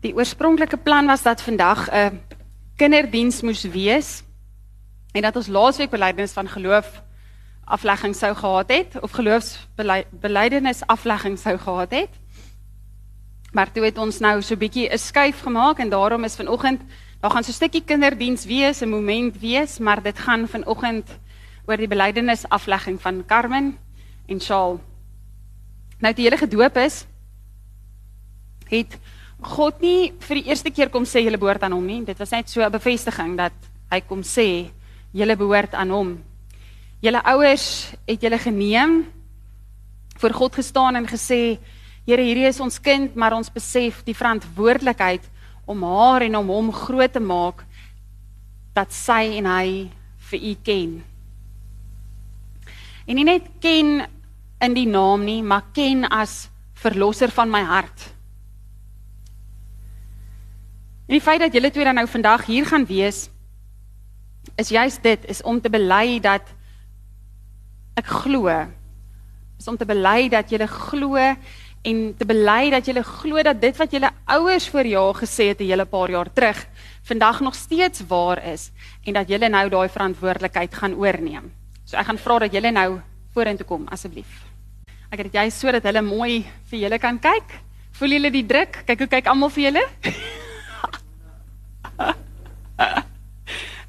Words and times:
Die 0.00 0.14
oorspronklike 0.14 0.76
plan 0.76 1.06
was 1.06 1.22
dat 1.22 1.42
vandag 1.42 1.90
'n 1.90 2.20
kinderdiens 2.76 3.40
moes 3.42 3.62
wees 3.62 4.22
en 5.12 5.22
dat 5.22 5.36
ons 5.36 5.46
laasweek 5.46 5.90
belydenis 5.90 6.32
van 6.32 6.48
geloof 6.48 7.02
aflegging 7.64 8.14
sou 8.14 8.34
gehad 8.34 8.68
het 8.68 9.00
of 9.00 9.10
geloofsbelydenis 9.10 10.86
aflegging 10.86 11.38
sou 11.38 11.58
gehad 11.58 11.90
het. 11.90 12.10
Maar 13.52 13.72
toe 13.72 13.84
het 13.84 13.98
ons 13.98 14.18
nou 14.18 14.42
so 14.42 14.54
'n 14.54 14.58
bietjie 14.58 14.92
'n 14.92 14.98
skuif 14.98 15.40
gemaak 15.40 15.78
en 15.78 15.88
daarom 15.88 16.24
is 16.24 16.36
vanoggend 16.36 16.80
daar 17.20 17.30
gaan 17.30 17.44
so 17.44 17.50
'n 17.50 17.54
stukkie 17.54 17.84
kinderdiens 17.84 18.44
wees, 18.44 18.80
'n 18.80 18.88
moment 18.88 19.38
wees, 19.38 19.78
maar 19.78 20.02
dit 20.02 20.18
gaan 20.18 20.48
vanoggend 20.48 21.18
oor 21.66 21.76
die 21.76 21.88
belydenis 21.88 22.48
aflegging 22.48 23.00
van 23.00 23.24
Carmen 23.26 23.78
en 24.26 24.40
Shaal. 24.40 24.80
Nou 25.98 26.14
die 26.14 26.24
hele 26.24 26.36
gedoop 26.36 26.76
is 26.76 27.06
het 28.68 28.98
God 29.42 29.80
nie 29.80 30.12
vir 30.28 30.40
die 30.40 30.48
eerste 30.48 30.70
keer 30.70 30.88
kom 30.88 31.04
sê 31.04 31.20
julle 31.24 31.38
behoort 31.38 31.62
aan 31.62 31.72
hom 31.76 31.86
nie. 31.86 32.04
Dit 32.04 32.18
was 32.18 32.32
net 32.32 32.48
so 32.48 32.62
'n 32.62 32.72
bevestiging 32.72 33.36
dat 33.36 33.52
hy 33.90 34.00
kom 34.00 34.22
sê 34.22 34.70
julle 35.12 35.36
behoort 35.36 35.74
aan 35.74 35.90
hom. 35.90 36.18
Julle 37.02 37.22
ouers 37.22 37.92
het 38.06 38.20
julle 38.20 38.38
geneem 38.38 39.06
voor 40.18 40.32
God 40.32 40.54
gestaan 40.54 40.96
en 40.96 41.06
gesê 41.06 41.58
Here, 42.06 42.22
hierdie 42.22 42.46
is 42.46 42.60
ons 42.62 42.78
kind, 42.78 43.16
maar 43.18 43.34
ons 43.34 43.50
besef 43.50 44.04
die 44.06 44.14
verantwoordelikheid 44.14 45.24
om 45.66 45.82
haar 45.82 46.22
en 46.22 46.36
om 46.36 46.52
hom 46.54 46.68
groot 46.70 47.10
te 47.12 47.18
maak 47.18 47.64
dat 48.76 48.94
sy 48.94 49.34
en 49.40 49.48
hy 49.50 49.88
vir 50.30 50.38
u 50.38 50.52
ken. 50.62 50.92
En 53.10 53.18
nie 53.18 53.26
net 53.26 53.48
ken 53.58 54.06
in 54.62 54.76
die 54.76 54.86
naam 54.86 55.24
nie, 55.26 55.40
maar 55.42 55.66
ken 55.74 56.06
as 56.06 56.46
verlosser 56.78 57.34
van 57.34 57.50
my 57.50 57.64
hart. 57.66 58.06
En 61.06 61.14
die 61.14 61.22
feit 61.22 61.38
dat 61.40 61.54
julle 61.54 61.70
twee 61.70 61.84
dan 61.86 61.94
nou 61.94 62.08
vandag 62.10 62.46
hier 62.46 62.66
gaan 62.66 62.86
wees 62.86 63.28
is 64.56 64.68
juist 64.68 65.02
dit 65.02 65.24
is 65.30 65.42
om 65.42 65.60
te 65.60 65.70
bely 65.70 66.18
dat 66.22 66.42
ek 67.94 68.06
glo. 68.24 68.50
Is 69.58 69.68
om 69.68 69.76
te 69.76 69.86
bely 69.86 70.28
dat 70.32 70.50
julle 70.50 70.66
glo 70.66 71.16
en 71.86 72.00
te 72.18 72.26
bely 72.26 72.70
dat 72.74 72.86
julle 72.86 73.04
glo 73.06 73.42
dat 73.46 73.60
dit 73.62 73.76
wat 73.78 73.94
julle 73.94 74.10
ouers 74.34 74.68
voor 74.68 74.86
jaar 74.90 75.14
gesê 75.14 75.48
het 75.52 75.60
'n 75.60 75.70
hele 75.70 75.86
paar 75.86 76.10
jaar 76.10 76.32
terug 76.32 76.66
vandag 77.02 77.40
nog 77.40 77.54
steeds 77.54 78.02
waar 78.08 78.42
is 78.44 78.70
en 79.04 79.12
dat 79.12 79.28
julle 79.28 79.48
nou 79.48 79.68
daai 79.68 79.88
verantwoordelikheid 79.88 80.74
gaan 80.74 80.94
oorneem. 80.94 81.52
So 81.84 81.96
ek 81.96 82.06
gaan 82.06 82.18
vra 82.18 82.38
dat 82.38 82.52
julle 82.52 82.70
nou 82.70 83.00
vorentoe 83.32 83.66
kom 83.66 83.86
asseblief. 83.88 84.44
Ek 85.10 85.18
het 85.18 85.32
dit 85.32 85.34
jy 85.34 85.50
sodat 85.50 85.82
hulle 85.82 86.02
mooi 86.02 86.44
vir 86.70 86.78
julle 86.78 86.98
kan 86.98 87.18
kyk. 87.18 87.62
Voel 87.92 88.10
julle 88.10 88.30
die 88.30 88.46
druk? 88.46 88.82
Kyk 88.86 88.98
hoe 88.98 89.08
kyk 89.08 89.26
almal 89.26 89.50
vir 89.50 89.62
julle. 89.62 89.86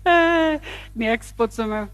nee, 0.98 1.10
ek 1.12 1.24
spot 1.24 1.54
sommer. 1.54 1.88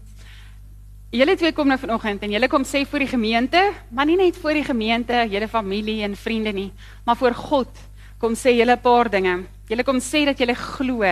Julle 1.14 1.36
twee 1.38 1.52
kom 1.54 1.68
nou 1.70 1.78
vanoggend 1.78 2.24
en 2.26 2.32
julle 2.34 2.48
kom 2.50 2.64
sê 2.66 2.82
vir 2.90 3.04
die 3.04 3.10
gemeente, 3.12 3.60
maar 3.94 4.06
nie 4.08 4.16
net 4.18 4.38
vir 4.42 4.58
die 4.58 4.64
gemeente, 4.66 5.20
julle 5.30 5.48
familie 5.48 6.02
en 6.02 6.16
vriende 6.18 6.52
nie, 6.52 6.70
maar 7.06 7.18
vir 7.20 7.36
God 7.38 7.70
kom 8.18 8.34
sê 8.34 8.56
julle 8.56 8.74
'n 8.74 8.82
paar 8.82 9.08
dinge. 9.10 9.44
Julle 9.68 9.84
kom 9.84 10.00
sê 10.00 10.24
dat 10.24 10.38
julle 10.38 10.54
glo 10.54 11.04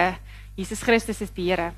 Jesus 0.56 0.82
Christus 0.82 1.20
is 1.22 1.30
die 1.30 1.50
Here. 1.50 1.72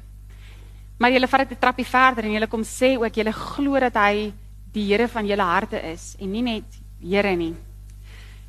Maar 0.98 1.10
julle 1.10 1.28
vat 1.28 1.48
dit 1.48 1.58
'n 1.58 1.60
trappie 1.60 1.84
verder 1.84 2.24
en 2.24 2.32
julle 2.32 2.46
kom 2.46 2.62
sê 2.62 2.96
ook 2.96 3.14
julle 3.14 3.32
glo 3.32 3.80
dat 3.80 3.94
hy 3.94 4.32
die 4.72 4.86
Here 4.88 5.08
van 5.08 5.26
julle 5.26 5.42
harte 5.42 5.78
is 5.92 6.16
en 6.18 6.32
nie 6.32 6.42
net 6.42 6.64
Here 7.00 7.36
nie. 7.36 7.54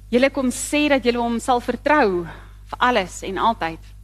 Julle 0.09 0.29
kom 0.29 0.49
sê 0.49 0.89
dat 0.89 1.03
julle 1.03 1.19
hom 1.19 1.39
sal 1.39 1.59
vertrou 1.59 2.23
vir 2.65 2.79
alles 2.79 3.23
en 3.23 3.37
altyd. 3.37 3.94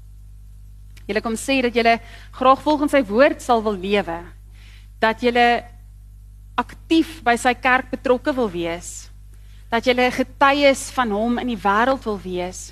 Julle 1.11 1.23
kom 1.23 1.35
sê 1.35 1.59
dat 1.65 1.75
julle 1.75 1.99
graag 2.31 2.63
volgens 2.63 2.95
sy 2.95 3.03
woord 3.03 3.43
sal 3.43 3.63
wil 3.65 3.75
lewe. 3.75 4.17
Dat 5.03 5.21
julle 5.23 5.63
aktief 6.59 7.19
by 7.25 7.35
sy 7.39 7.53
kerk 7.59 7.91
betrokke 7.91 8.33
wil 8.35 8.49
wees. 8.51 9.09
Dat 9.71 9.87
julle 9.87 10.07
getuies 10.15 10.89
van 10.95 11.11
hom 11.15 11.41
in 11.43 11.51
die 11.51 11.59
wêreld 11.59 12.07
wil 12.07 12.19
wees. 12.23 12.71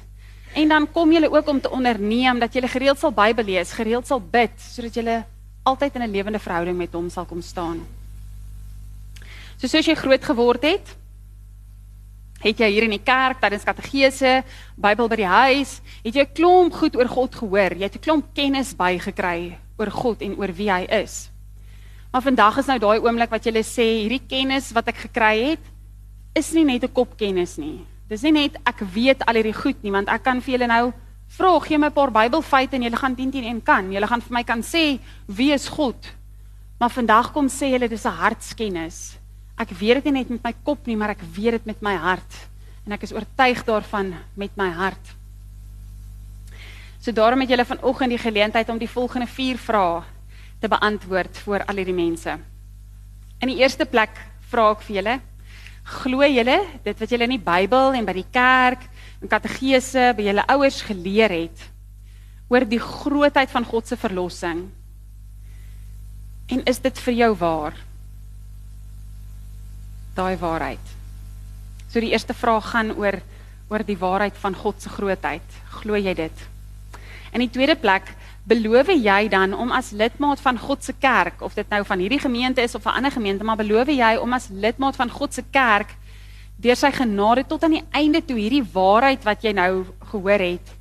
En 0.57 0.71
dan 0.71 0.87
kom 0.91 1.11
julle 1.13 1.29
ook 1.29 1.47
om 1.47 1.59
te 1.61 1.71
onderneem 1.71 2.39
dat 2.39 2.53
julle 2.53 2.67
gereeld 2.67 2.99
sal 2.99 3.13
Bybel 3.13 3.45
lees, 3.51 3.75
gereeld 3.75 4.07
sal 4.07 4.21
bid 4.21 4.55
sodat 4.57 4.95
julle 4.97 5.17
altyd 5.63 5.95
in 5.95 6.03
'n 6.03 6.11
lewende 6.11 6.39
verhouding 6.39 6.77
met 6.77 6.93
hom 6.93 7.09
sal 7.09 7.25
kom 7.25 7.41
staan. 7.41 7.85
So 9.57 9.67
soos 9.67 9.85
jy 9.85 9.95
groot 9.95 10.23
geword 10.23 10.63
het, 10.63 10.95
het 12.39 12.59
jy 12.59 12.69
hier 12.71 12.83
in 12.83 12.95
die 12.95 13.03
kerk 13.03 13.41
tydens 13.41 13.65
kategese, 13.67 14.43
Bybel 14.77 15.09
by 15.11 15.15
die 15.15 15.25
huis, 15.25 15.81
het 16.03 16.15
jy 16.15 16.23
'n 16.23 16.33
klomp 16.33 16.73
goed 16.73 16.95
oor 16.95 17.07
God 17.07 17.35
gehoor, 17.35 17.73
jy 17.75 17.83
het 17.83 17.95
'n 17.95 18.05
klomp 18.05 18.33
kennis 18.33 18.73
bygekry 18.73 19.57
oor 19.77 19.91
God 19.91 20.21
en 20.21 20.37
oor 20.37 20.51
wie 20.53 20.71
hy 20.71 20.85
is. 20.89 21.29
Maar 22.11 22.21
vandag 22.21 22.57
is 22.57 22.67
nou 22.67 22.79
daai 22.79 22.99
oomblik 22.99 23.29
wat 23.29 23.45
jy 23.45 23.51
sê 23.61 23.85
hierdie 24.01 24.25
kennis 24.27 24.71
wat 24.73 24.87
ek 24.87 24.97
gekry 24.97 25.51
het 25.51 25.65
is 26.35 26.53
nie 26.53 26.65
net 26.65 26.83
'n 26.83 26.93
kopkennis 26.93 27.57
nie. 27.57 27.85
Dis 28.09 28.23
nie 28.23 28.31
net 28.31 28.55
ek 28.65 28.79
weet 28.79 29.21
al 29.27 29.35
hierdie 29.35 29.53
goed 29.53 29.83
nie, 29.83 29.91
want 29.91 30.09
ek 30.09 30.23
kan 30.23 30.41
vir 30.41 30.57
julle 30.57 30.67
nou 30.67 30.93
vra, 31.27 31.59
gee 31.59 31.77
my 31.77 31.87
'n 31.87 31.93
paar 31.93 32.11
Bybelfeite 32.11 32.75
en 32.75 32.83
julle 32.83 32.97
gaan 32.97 33.15
10 33.15 33.31
10 33.31 33.43
en 33.43 33.61
kan. 33.61 33.91
Julle 33.91 34.07
gaan 34.07 34.21
vir 34.21 34.33
my 34.33 34.43
kan 34.43 34.61
sê 34.61 34.99
wie 35.27 35.53
is 35.53 35.67
God. 35.67 36.15
Maar 36.79 36.89
vandag 36.89 37.33
kom 37.33 37.47
sê 37.47 37.69
julle 37.71 37.87
dis 37.87 38.05
'n 38.05 38.09
hartskennis. 38.09 39.18
Ek 39.59 39.73
weet 39.75 39.99
dit 39.99 40.07
nie 40.07 40.21
net 40.21 40.29
met 40.31 40.45
my 40.47 40.53
kop 40.63 40.85
nie, 40.87 40.95
maar 40.95 41.11
ek 41.11 41.23
weet 41.35 41.57
dit 41.57 41.65
met 41.73 41.81
my 41.83 41.95
hart. 41.99 42.35
En 42.87 42.95
ek 42.95 43.03
is 43.03 43.13
oortuig 43.13 43.63
daarvan 43.67 44.13
met 44.39 44.55
my 44.57 44.69
hart. 44.71 45.15
So 46.99 47.11
daarom 47.15 47.43
het 47.43 47.51
julle 47.51 47.65
vanoggend 47.67 48.15
die 48.15 48.21
geleentheid 48.21 48.69
om 48.71 48.79
die 48.79 48.89
volgende 48.89 49.27
4 49.27 49.59
vrae 49.59 50.03
te 50.59 50.67
beantwoord 50.71 51.37
vir 51.45 51.63
al 51.67 51.79
hierdie 51.79 51.95
mense. 51.95 52.35
In 53.39 53.51
die 53.51 53.59
eerste 53.61 53.87
plek 53.87 54.15
vra 54.51 54.71
ek 54.73 54.83
vir 54.87 54.95
julle: 54.99 55.17
Glo 55.99 56.27
julle 56.27 56.57
dit 56.83 57.03
wat 57.03 57.11
julle 57.11 57.27
in 57.27 57.35
die 57.37 57.43
Bybel 57.43 57.95
en 57.99 58.07
by 58.07 58.15
die 58.17 58.27
kerk 58.31 58.83
en 59.19 59.31
kategese 59.31 60.09
by 60.15 60.27
julle 60.27 60.47
ouers 60.55 60.81
geleer 60.87 61.35
het 61.35 61.67
oor 62.49 62.65
die 62.65 62.81
grootheid 62.81 63.51
van 63.51 63.67
God 63.67 63.87
se 63.87 63.99
verlossing? 63.99 64.65
En 66.49 66.65
is 66.65 66.79
dit 66.83 67.05
vir 67.05 67.19
jou 67.23 67.31
waar? 67.39 67.88
Daai 70.15 70.37
waarheid. 70.37 70.95
So 71.89 71.99
die 71.99 72.11
eerste 72.11 72.33
vraag 72.33 72.71
gaan 72.71 72.95
oor 72.97 73.19
oor 73.69 73.83
die 73.85 73.97
waarheid 73.97 74.37
van 74.41 74.55
God 74.55 74.81
se 74.81 74.89
grootheid. 74.89 75.45
Glo 75.81 75.97
jy 75.97 76.13
dit? 76.17 76.39
In 77.33 77.43
die 77.43 77.51
tweede 77.53 77.75
plek, 77.77 78.07
beloof 78.49 78.89
jy 78.89 79.27
dan 79.29 79.53
om 79.53 79.69
as 79.71 79.91
lidmaat 79.93 80.41
van 80.41 80.57
God 80.57 80.83
se 80.83 80.95
kerk, 80.97 81.43
of 81.45 81.53
dit 81.53 81.69
nou 81.69 81.83
van 81.85 82.01
hierdie 82.01 82.19
gemeente 82.19 82.61
is 82.61 82.75
of 82.75 82.85
'n 82.85 82.97
ander 82.97 83.11
gemeente, 83.11 83.43
maar 83.43 83.61
beloof 83.61 83.87
jy 83.87 84.17
om 84.17 84.33
as 84.33 84.49
lidmaat 84.49 84.95
van 84.95 85.09
God 85.09 85.33
se 85.33 85.43
kerk 85.51 85.93
deur 86.59 86.75
sy 86.75 86.91
genade 86.91 87.45
tot 87.47 87.63
aan 87.63 87.77
die 87.77 87.87
einde 87.95 88.21
toe 88.25 88.37
hierdie 88.37 88.65
waarheid 88.73 89.23
wat 89.23 89.43
jy 89.43 89.53
nou 89.55 89.85
gehoor 90.11 90.43
het 90.43 90.73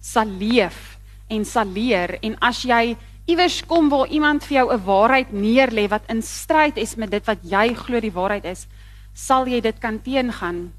sal 0.00 0.30
leef 0.38 0.98
en 1.28 1.44
sal 1.44 1.66
leer 1.74 2.16
en 2.22 2.36
as 2.44 2.62
jy 2.62 2.96
iewers 3.28 3.60
kom 3.68 3.90
waar 3.92 4.08
iemand 4.08 4.44
vir 4.44 4.56
jou 4.56 4.72
'n 4.72 4.84
waarheid 4.84 5.32
neerlê 5.32 5.88
wat 5.88 6.08
in 6.08 6.22
stryd 6.22 6.76
is 6.76 6.96
met 6.96 7.10
dit 7.10 7.24
wat 7.26 7.38
jy 7.42 7.74
glo 7.74 8.00
die 8.00 8.12
waarheid 8.12 8.44
is, 8.44 8.66
sal 9.14 9.46
jy 9.46 9.60
dit 9.60 9.78
kan 9.78 10.02
teengaan 10.02 10.72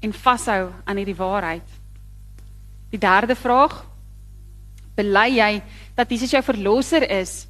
en 0.00 0.12
vashou 0.12 0.72
aan 0.84 0.96
hierdie 0.96 1.16
waarheid. 1.16 1.66
Die 2.90 2.98
derde 2.98 3.34
vraag: 3.34 3.84
Bely 4.96 5.28
jy 5.36 5.62
dat 5.94 6.10
Jesus 6.10 6.30
jou 6.30 6.42
verlosser 6.42 7.10
is 7.10 7.46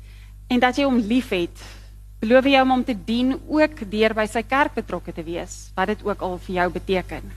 en 0.48 0.60
dat 0.60 0.76
jy 0.76 0.84
hom 0.84 0.98
liefhet? 0.98 1.56
Beloof 2.20 2.44
jy 2.44 2.60
om 2.60 2.70
hom 2.70 2.84
te 2.84 2.96
dien 3.04 3.34
ook 3.46 3.90
deur 3.90 4.14
by 4.14 4.26
sy 4.26 4.42
kerk 4.42 4.74
betrokke 4.74 5.12
te 5.12 5.22
wees, 5.22 5.70
wat 5.76 5.86
dit 5.86 6.04
ook 6.04 6.22
al 6.22 6.38
vir 6.38 6.54
jou 6.54 6.70
beteken? 6.70 7.32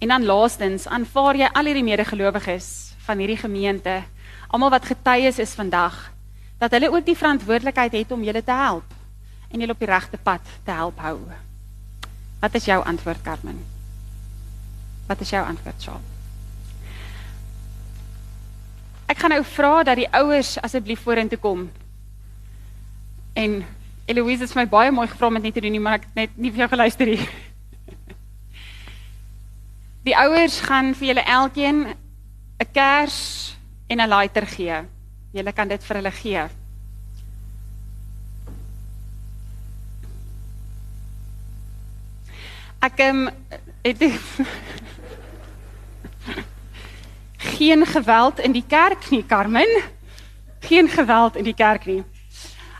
En 0.00 0.08
dan 0.08 0.24
laastens, 0.24 0.86
aanvaar 0.86 1.36
jy 1.36 1.48
al 1.52 1.64
hierdie 1.64 1.84
medegelowiges 1.84 2.94
van 3.06 3.18
hierdie 3.18 3.36
gemeente 3.36 4.02
almal 4.50 4.70
wat 4.70 4.88
getuies 4.90 5.38
is 5.38 5.54
vandag 5.54 5.96
dat 6.60 6.74
hulle 6.76 6.90
ook 6.92 7.06
die 7.06 7.16
verantwoordelikheid 7.16 7.92
het 7.92 8.12
om 8.12 8.24
julle 8.26 8.42
te 8.44 8.52
help 8.52 8.96
en 9.50 9.62
julle 9.62 9.72
op 9.72 9.82
die 9.82 9.88
regte 9.90 10.18
pad 10.22 10.46
te 10.64 10.70
help 10.70 10.98
hou. 11.02 11.18
Wat 12.40 12.54
is 12.54 12.64
jou 12.64 12.78
antwoord, 12.84 13.22
Carmen? 13.22 13.58
Wat 15.06 15.20
is 15.20 15.30
jou 15.30 15.42
antwoord, 15.46 15.82
Shaal? 15.82 16.00
Ek 19.10 19.18
gaan 19.18 19.34
nou 19.34 19.42
vra 19.44 19.82
dat 19.82 19.98
die 19.98 20.08
ouers 20.14 20.54
asseblief 20.62 21.02
vorentoe 21.02 21.38
kom. 21.42 21.64
En 23.34 23.60
Eloise 24.10 24.46
het 24.46 24.54
my 24.54 24.66
baie 24.70 24.92
mooi 24.94 25.08
gevra 25.10 25.26
om 25.30 25.38
dit 25.38 25.48
net 25.48 25.54
te 25.54 25.64
doen 25.64 25.74
nie, 25.74 25.82
maar 25.82 25.98
ek 25.98 26.06
het 26.08 26.18
net 26.18 26.36
nie 26.38 26.52
vir 26.54 26.64
jou 26.64 26.70
geluister 26.72 27.10
nie. 27.10 27.20
Die 30.06 30.16
ouers 30.16 30.56
gaan 30.64 30.94
vir 30.96 31.10
julle 31.10 31.24
elkeen 31.28 31.80
'n 31.90 32.70
kers 32.72 33.18
en 33.90 33.98
'n 34.00 34.08
lighter 34.08 34.46
gee. 34.46 34.76
Jy 35.32 35.52
kan 35.52 35.68
dit 35.68 35.84
vir 35.84 35.96
hulle 35.96 36.10
gee. 36.10 36.42
Ek 42.80 42.98
um, 42.98 43.28
het 43.82 43.98
geen 47.56 47.86
geweld 47.86 48.38
in 48.38 48.52
die 48.52 48.64
kerk 48.66 49.10
nie, 49.10 49.26
Carmen. 49.26 49.82
Geen 50.60 50.88
geweld 50.88 51.36
in 51.36 51.44
die 51.44 51.54
kerk 51.54 51.84
nie. 51.86 52.04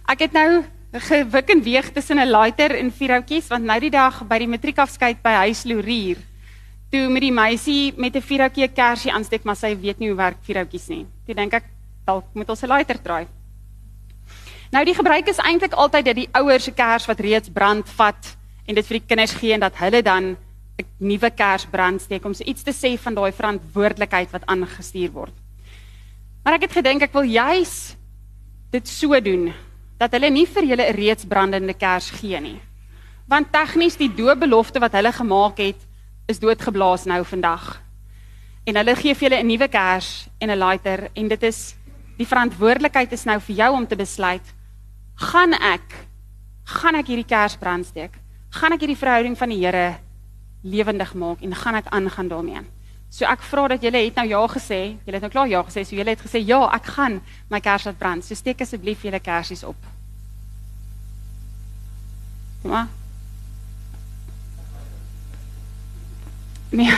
Ek 0.06 0.18
het 0.18 0.32
nou 0.32 0.64
gewik 0.92 1.50
en 1.50 1.62
weeg 1.62 1.92
tussen 1.92 2.18
'n 2.18 2.30
lighter 2.30 2.74
en 2.78 2.92
vier 2.92 3.10
houtjies 3.10 3.46
want 3.48 3.64
nou 3.64 3.80
die 3.80 3.90
dag 3.90 4.26
by 4.26 4.38
die 4.38 4.48
matriekafskeid 4.48 5.22
by 5.22 5.30
huis 5.46 5.64
Lorier 5.64 6.29
toe 6.90 7.08
met 7.08 7.22
die 7.22 7.32
meisie 7.32 7.92
met 7.96 8.16
'n 8.16 8.20
vier 8.22 8.40
houtjie 8.40 8.68
kersie 8.68 9.12
aansteek 9.12 9.44
maar 9.44 9.56
sy 9.56 9.76
weet 9.76 9.98
nie 9.98 10.08
hoe 10.08 10.16
werk 10.16 10.38
vier 10.42 10.56
houtjies 10.56 10.88
nie. 10.88 11.06
Toe 11.26 11.34
dink 11.34 11.54
ek 11.54 11.64
dalk 12.06 12.24
moet 12.34 12.50
ons 12.50 12.62
'n 12.62 12.68
lighter 12.68 12.98
draai. 13.02 13.26
Nou 14.72 14.84
die 14.84 14.94
gebruik 14.94 15.28
is 15.28 15.38
eintlik 15.38 15.72
altyd 15.72 16.04
dat 16.04 16.16
die 16.16 16.28
ouers 16.32 16.64
se 16.64 16.72
kers 16.72 17.06
wat 17.06 17.20
reeds 17.20 17.48
brand 17.48 17.88
vat 17.88 18.36
en 18.66 18.74
dit 18.74 18.86
vir 18.86 18.98
die 18.98 19.06
kinders 19.06 19.34
gee 19.34 19.52
en 19.52 19.60
dat 19.60 19.76
hulle 19.76 20.02
dan 20.02 20.36
'n 20.78 20.86
nuwe 20.98 21.30
kers 21.30 21.66
brand 21.66 22.00
steek 22.00 22.24
om 22.24 22.34
so 22.34 22.44
iets 22.44 22.62
te 22.62 22.72
sê 22.72 22.98
van 22.98 23.14
daai 23.14 23.32
verantwoordelikheid 23.32 24.30
wat 24.30 24.46
aangestuur 24.46 25.10
word. 25.10 25.34
Maar 26.44 26.54
ek 26.54 26.62
het 26.62 26.72
gedink 26.72 27.02
ek 27.02 27.12
wil 27.12 27.22
juis 27.22 27.96
dit 28.70 28.88
so 28.88 29.20
doen 29.20 29.52
dat 29.98 30.12
hulle 30.12 30.30
nie 30.30 30.46
vir 30.46 30.64
julle 30.64 30.88
'n 30.88 30.94
reeds 30.94 31.24
brandende 31.24 31.74
kers 31.74 32.10
gee 32.10 32.40
nie. 32.40 32.60
Want 33.28 33.52
tegnies 33.52 33.96
die 33.96 34.08
doopbelofte 34.08 34.80
wat 34.80 34.92
hulle 34.92 35.12
gemaak 35.12 35.58
het, 35.58 35.89
is 36.30 36.40
doodgeblaas 36.40 37.04
nou 37.10 37.24
vandag. 37.26 37.80
En 38.64 38.76
hulle 38.78 38.94
gee 38.96 39.14
vir 39.14 39.28
julle 39.28 39.42
'n 39.42 39.46
nuwe 39.46 39.68
kers 39.68 40.28
en 40.38 40.50
'n 40.50 40.58
lighter 40.58 41.10
en 41.14 41.28
dit 41.28 41.42
is 41.42 41.74
die 42.18 42.26
verantwoordelikheid 42.26 43.12
is 43.12 43.24
nou 43.24 43.40
vir 43.40 43.56
jou 43.56 43.72
om 43.74 43.86
te 43.86 43.96
besluit, 43.96 44.54
gaan 45.14 45.52
ek 45.52 46.06
gaan 46.64 46.94
ek 46.94 47.06
hierdie 47.06 47.26
kers 47.26 47.56
brandsteek? 47.56 48.14
Gaan 48.50 48.72
ek 48.72 48.80
hierdie 48.80 48.98
verhouding 48.98 49.36
van 49.38 49.48
die 49.48 49.64
Here 49.64 49.98
lewendig 50.62 51.14
maak 51.14 51.42
en 51.42 51.54
gaan 51.54 51.74
ek 51.74 51.86
aangaan 51.90 52.28
daarmee? 52.28 52.62
So 53.10 53.26
ek 53.26 53.42
vra 53.42 53.68
dat 53.68 53.82
julle 53.82 54.04
het 54.04 54.14
nou 54.14 54.28
ja 54.28 54.46
gesê. 54.46 54.96
Julle 55.04 55.18
het 55.18 55.22
nou 55.22 55.30
klaar 55.30 55.48
ja 55.48 55.62
gesê. 55.62 55.82
So 55.84 55.96
julle 55.96 56.14
het 56.14 56.22
gesê 56.22 56.46
ja, 56.46 56.62
ek 56.74 56.84
gaan 56.94 57.20
my 57.50 57.60
kers 57.60 57.84
laat 57.84 57.98
brand. 57.98 58.24
So 58.24 58.34
steek 58.34 58.60
asseblief 58.60 59.02
julle 59.02 59.20
kersies 59.20 59.64
op. 59.64 59.76
Kom 62.62 62.99
Nee. 66.70 66.94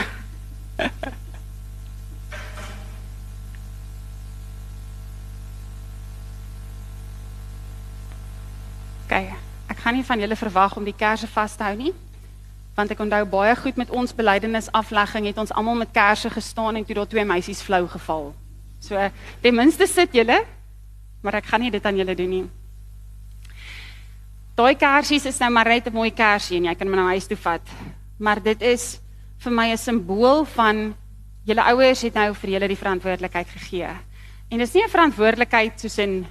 Kyk, 9.07 9.33
ek 9.67 9.77
gaan 9.77 9.93
nie 9.97 10.05
van 10.05 10.19
julle 10.19 10.35
verwag 10.35 10.77
om 10.77 10.85
die 10.85 10.95
kersse 10.97 11.27
vas 11.27 11.55
te 11.57 11.63
hou 11.65 11.75
nie 11.77 11.93
want 12.73 12.89
ek 12.89 13.01
onthou 13.05 13.21
baie 13.29 13.53
goed 13.57 13.77
met 13.77 13.91
ons 13.93 14.15
belydenis 14.17 14.71
aflegging 14.73 15.27
het 15.29 15.37
ons 15.37 15.53
almal 15.53 15.77
met 15.83 15.91
kersse 15.93 16.29
gestaan 16.33 16.79
en 16.79 16.85
toe 16.85 16.95
daar 16.97 17.09
twee 17.09 17.25
meisies 17.25 17.61
flou 17.61 17.85
geval. 17.87 18.31
So 18.81 18.97
ten 19.41 19.55
minste 19.55 19.87
sit 19.87 20.15
julle, 20.17 20.39
maar 21.21 21.37
ek 21.39 21.51
gaan 21.51 21.61
nie 21.61 21.71
dit 21.71 21.85
aan 21.85 21.99
julle 22.01 22.15
doen 22.17 22.31
nie. 22.33 22.45
Daai 24.57 24.73
kersies 24.77 25.25
is 25.29 25.37
nou 25.41 25.51
maar 25.53 25.69
net 25.69 25.87
'n 25.87 25.93
mooi 25.93 26.11
kersie 26.11 26.57
en 26.57 26.65
jy 26.65 26.75
kan 26.75 26.87
hom 26.87 26.95
na 26.95 27.13
huis 27.13 27.27
toe 27.27 27.37
vat. 27.37 27.61
Maar 28.17 28.41
dit 28.41 28.61
is 28.61 28.99
vir 29.43 29.51
my 29.51 29.71
'n 29.71 29.77
simbool 29.77 30.45
van 30.45 30.95
julle 31.45 31.63
ouers 31.73 32.01
het 32.01 32.13
nou 32.13 32.33
vir 32.33 32.49
julle 32.49 32.67
die 32.67 32.79
verantwoordelikheid 32.79 33.47
gegee. 33.47 33.89
En 34.49 34.57
dis 34.57 34.73
nie 34.73 34.83
'n 34.83 34.89
verantwoordelikheid 34.89 35.79
soos 35.79 35.97
in 35.97 36.25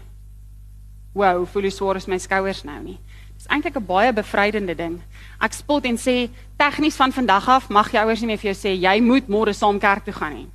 wow, 1.14 1.46
voel 1.46 1.62
jy 1.62 1.70
swaar 1.70 1.96
op 1.96 2.06
my 2.06 2.18
skouers 2.18 2.64
nou 2.64 2.80
nie. 2.82 2.98
Dis 3.36 3.46
eintlik 3.46 3.76
'n 3.76 3.86
baie 3.86 4.12
bevrydende 4.12 4.74
ding. 4.74 5.00
Ek 5.40 5.52
spot 5.52 5.84
en 5.84 5.96
sê 5.96 6.30
tegnies 6.56 6.96
van 6.96 7.12
vandag 7.12 7.48
af 7.48 7.68
mag 7.68 7.92
jy 7.92 7.98
ouers 7.98 8.20
nie 8.20 8.26
meer 8.26 8.38
vir 8.38 8.52
jou 8.52 8.60
sê 8.60 8.80
jy 8.80 9.00
moet 9.00 9.28
môre 9.28 9.52
saam 9.52 9.78
kerk 9.78 10.04
toe 10.04 10.14
gaan 10.14 10.34
nie. 10.34 10.48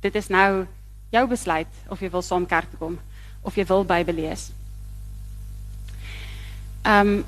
Dit 0.00 0.14
is 0.16 0.28
nou 0.28 0.66
jou 1.10 1.26
besluit 1.26 1.68
of 1.88 2.00
jy 2.00 2.10
wil 2.10 2.22
saam 2.22 2.46
kerk 2.46 2.70
toe 2.70 2.78
kom 2.78 2.98
of 3.42 3.54
jy 3.54 3.64
wil 3.64 3.84
Bybel 3.84 4.14
lees. 4.14 4.52
Ehm 6.84 7.08
um, 7.08 7.24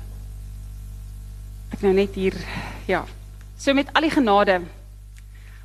ek 1.71 1.81
nou 1.81 1.93
net 1.93 2.15
hier 2.15 2.33
ja. 2.87 3.05
So 3.57 3.73
met 3.73 3.89
al 3.93 4.05
die 4.05 4.13
genade 4.13 4.61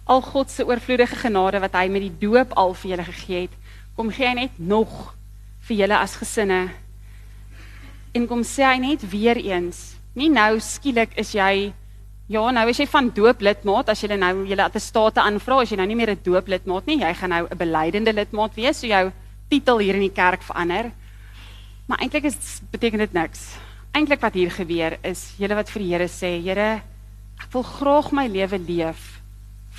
al 0.04 0.22
God 0.22 0.50
se 0.50 0.64
oorvloedige 0.66 1.16
genade 1.16 1.60
wat 1.62 1.76
hy 1.78 1.86
met 1.92 2.02
die 2.02 2.14
doop 2.24 2.56
al 2.58 2.74
vir 2.74 2.90
julle 2.90 3.04
gegee 3.06 3.44
het, 3.44 3.52
kom 3.94 4.10
gee 4.10 4.26
hy 4.26 4.34
net 4.34 4.56
nog 4.58 5.12
vir 5.68 5.76
julle 5.84 5.98
as 6.00 6.16
gesinne 6.18 6.64
en 8.12 8.26
kom 8.28 8.42
sê 8.44 8.64
hy 8.66 8.80
net 8.82 9.04
weer 9.12 9.38
eens, 9.38 9.94
nie 10.18 10.28
nou 10.32 10.58
skielik 10.60 11.14
is 11.20 11.32
jy 11.36 11.70
ja, 12.32 12.42
nou 12.50 12.64
is 12.68 12.80
jy 12.80 12.86
van 12.90 13.10
dooplidmaat 13.14 13.92
as 13.92 14.02
jy 14.02 14.16
nou 14.16 14.44
julle 14.48 14.64
attestate 14.64 15.22
aanvra, 15.22 15.62
as 15.62 15.72
jy 15.72 15.78
nou 15.78 15.86
nie 15.86 15.96
meer 15.96 16.12
'n 16.12 16.24
dooplidmaat 16.24 16.86
nie, 16.86 17.00
jy 17.00 17.14
gaan 17.14 17.30
nou 17.30 17.46
'n 17.46 17.58
belydende 17.58 18.12
lidmaat 18.12 18.54
wees, 18.56 18.80
so 18.80 18.86
jou 18.86 19.12
titel 19.48 19.78
hier 19.78 19.94
in 19.94 20.08
die 20.08 20.16
kerk 20.16 20.42
verander. 20.42 20.92
Maar 21.86 21.98
eintlik 21.98 22.24
is 22.24 22.60
beteken 22.70 22.98
dit 22.98 23.12
niks. 23.12 23.56
Eintlik 23.92 24.20
wat 24.20 24.34
hier 24.34 24.50
gebeur 24.50 24.98
is, 25.02 25.34
julle 25.38 25.54
wat 25.54 25.68
vir 25.70 25.82
die 25.82 25.88
Here 25.92 26.08
sê, 26.08 26.40
Here, 26.42 26.82
ek 27.42 27.52
wil 27.52 27.62
graag 27.62 28.12
my 28.12 28.26
lewe 28.28 28.58
leef 28.58 29.20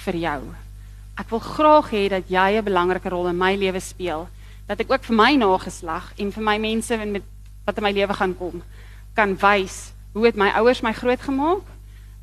vir 0.06 0.16
jou. 0.16 0.42
Ek 1.18 1.30
wil 1.30 1.40
graag 1.40 1.92
hê 1.92 2.10
dat 2.10 2.30
jy 2.30 2.58
'n 2.58 2.64
belangrike 2.66 3.10
rol 3.10 3.28
in 3.28 3.38
my 3.38 3.56
lewe 3.56 3.80
speel, 3.80 4.28
dat 4.68 4.80
ek 4.80 4.92
ook 4.92 5.04
vir 5.04 5.16
my 5.16 5.36
nageslag 5.36 6.14
en 6.18 6.32
vir 6.32 6.44
my 6.44 6.58
mense 6.58 6.98
met 6.98 7.24
wat 7.66 7.78
in 7.78 7.84
my 7.84 7.92
lewe 7.92 8.14
gaan 8.14 8.36
kom 8.38 8.64
kan 9.16 9.36
wys 9.38 9.94
hoe 10.14 10.26
het 10.26 10.38
my 10.38 10.50
ouers 10.60 10.82
my 10.82 10.94
groot 10.94 11.22
gemaak 11.22 11.70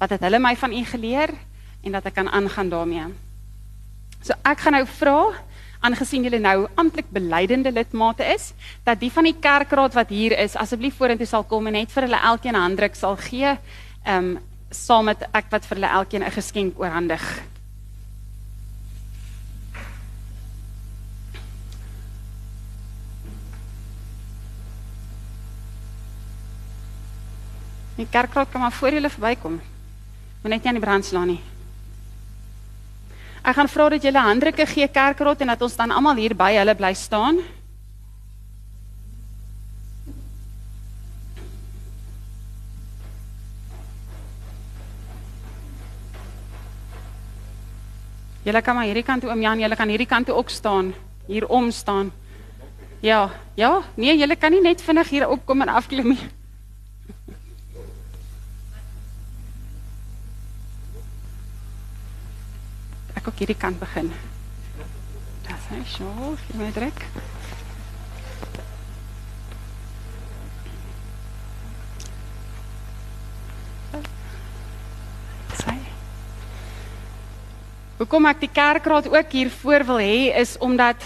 wat 0.00 0.14
het 0.14 0.24
hulle 0.26 0.40
my 0.42 0.56
van 0.56 0.72
u 0.72 0.82
geleer 0.84 1.32
en 1.84 1.92
dat 1.96 2.06
ek 2.10 2.14
kan 2.14 2.28
aangaan 2.28 2.68
daarmee. 2.68 3.06
So 4.20 4.34
ek 4.44 4.64
gaan 4.64 4.76
nou 4.76 4.86
vra 4.86 5.20
aangesien 5.80 6.26
julle 6.26 6.40
nou 6.42 6.68
amptelik 6.76 7.08
belydende 7.12 7.72
lidmate 7.72 8.26
is 8.34 8.52
dat 8.84 9.00
die 9.00 9.12
van 9.12 9.28
die 9.28 9.36
kerkraad 9.40 9.96
wat 9.96 10.12
hier 10.12 10.36
is 10.38 10.56
asseblief 10.56 10.98
vorentoe 11.00 11.28
sal 11.28 11.44
kom 11.44 11.70
en 11.70 11.78
net 11.78 11.92
vir 11.92 12.08
hulle 12.08 12.20
elkeen 12.32 12.56
'n 12.56 12.64
handdruk 12.66 12.94
sal 12.94 13.16
gee 13.16 13.56
um 14.06 14.38
saam 14.70 15.04
met 15.04 15.22
ek 15.32 15.50
wat 15.50 15.66
vir 15.66 15.76
hulle 15.76 15.92
elkeen 16.00 16.24
'n 16.24 16.30
geskenk 16.30 16.78
oorhandig. 16.78 17.22
Die 27.96 28.06
kerkraad 28.08 28.48
kan 28.50 28.60
maar 28.60 28.72
voor 28.72 28.92
julle 28.92 29.10
verbykom. 29.10 29.60
Moet 30.42 30.52
net 30.52 30.62
nie 30.62 30.68
aan 30.68 30.78
die 30.78 30.86
brand 30.86 31.04
slaan 31.04 31.26
nie. 31.26 31.40
Ek 33.42 33.54
gaan 33.56 33.68
vra 33.68 33.88
dat 33.88 34.02
julle 34.02 34.20
handdrukke 34.20 34.66
gee 34.66 34.88
kerkraad 34.88 35.40
en 35.40 35.46
dat 35.46 35.62
ons 35.62 35.76
dan 35.76 35.90
almal 35.90 36.16
hier 36.16 36.34
by 36.36 36.52
hulle 36.56 36.74
bly 36.74 36.94
staan. 36.94 37.40
Julle 48.44 48.62
kan 48.62 48.74
maar 48.74 48.88
hierdie 48.88 49.04
kant 49.04 49.22
toe 49.22 49.30
om 49.32 49.40
Jan, 49.40 49.60
julle 49.60 49.76
kan 49.76 49.88
hierdie 49.88 50.08
kant 50.08 50.26
toe 50.26 50.34
ook 50.34 50.50
staan, 50.50 50.94
hier 51.26 51.46
om 51.48 51.70
staan. 51.70 52.12
Ja, 53.00 53.30
ja, 53.54 53.82
nee, 53.94 54.16
julle 54.16 54.36
kan 54.36 54.52
nie 54.52 54.62
net 54.64 54.82
vinnig 54.82 55.08
hier 55.08 55.28
opkom 55.28 55.60
en 55.60 55.68
afklim 55.68 56.14
nie. 56.14 56.28
ek 63.20 63.28
ook 63.28 63.40
hierdie 63.42 63.58
kant 63.60 63.76
begin. 63.76 64.08
Das 65.44 65.68
hy 65.68 65.82
so, 65.92 66.08
vir 66.46 66.56
my 66.56 66.70
druk. 66.72 67.04
Hoekom 78.00 78.24
ek 78.30 78.38
die 78.40 78.48
kerkraad 78.48 79.10
ook 79.12 79.34
hier 79.36 79.50
voor 79.52 79.82
wil 79.84 79.98
hê 80.00 80.30
is 80.40 80.54
omdat 80.64 81.02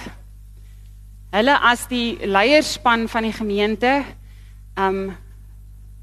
hulle 1.34 1.56
as 1.66 1.88
die 1.90 2.20
leierspan 2.22 3.08
van 3.10 3.26
die 3.26 3.34
gemeente 3.34 3.90
um 4.78 5.10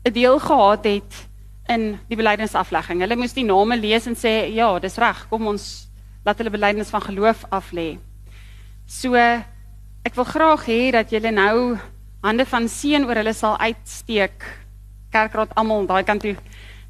'n 0.04 0.12
deel 0.12 0.40
gehad 0.40 0.84
het 0.84 1.14
in 1.72 1.96
die 2.10 2.18
belydenisaflegging. 2.20 3.00
Hulle 3.00 3.16
moes 3.16 3.32
die 3.34 3.48
name 3.48 3.80
lees 3.80 4.06
en 4.06 4.20
sê 4.20 4.52
ja, 4.52 4.68
dis 4.80 4.98
reg, 4.98 5.30
kom 5.30 5.48
ons 5.48 5.88
laat 6.26 6.38
hulle 6.38 6.52
belydenis 6.52 6.92
van 6.92 7.02
geloof 7.02 7.46
af 7.50 7.72
lê. 7.72 7.98
So 8.86 9.16
ek 9.16 10.16
wil 10.16 10.26
graag 10.28 10.68
hê 10.68 10.92
dat 10.92 11.10
julle 11.10 11.32
nou 11.32 11.80
hande 12.22 12.46
van 12.46 12.68
seën 12.68 13.06
oor 13.06 13.16
hulle 13.16 13.34
sal 13.34 13.58
uitsteek. 13.58 14.44
Kerkraad 15.10 15.56
almal 15.56 15.88
daai 15.88 16.04
kant 16.04 16.22
toe 16.22 16.36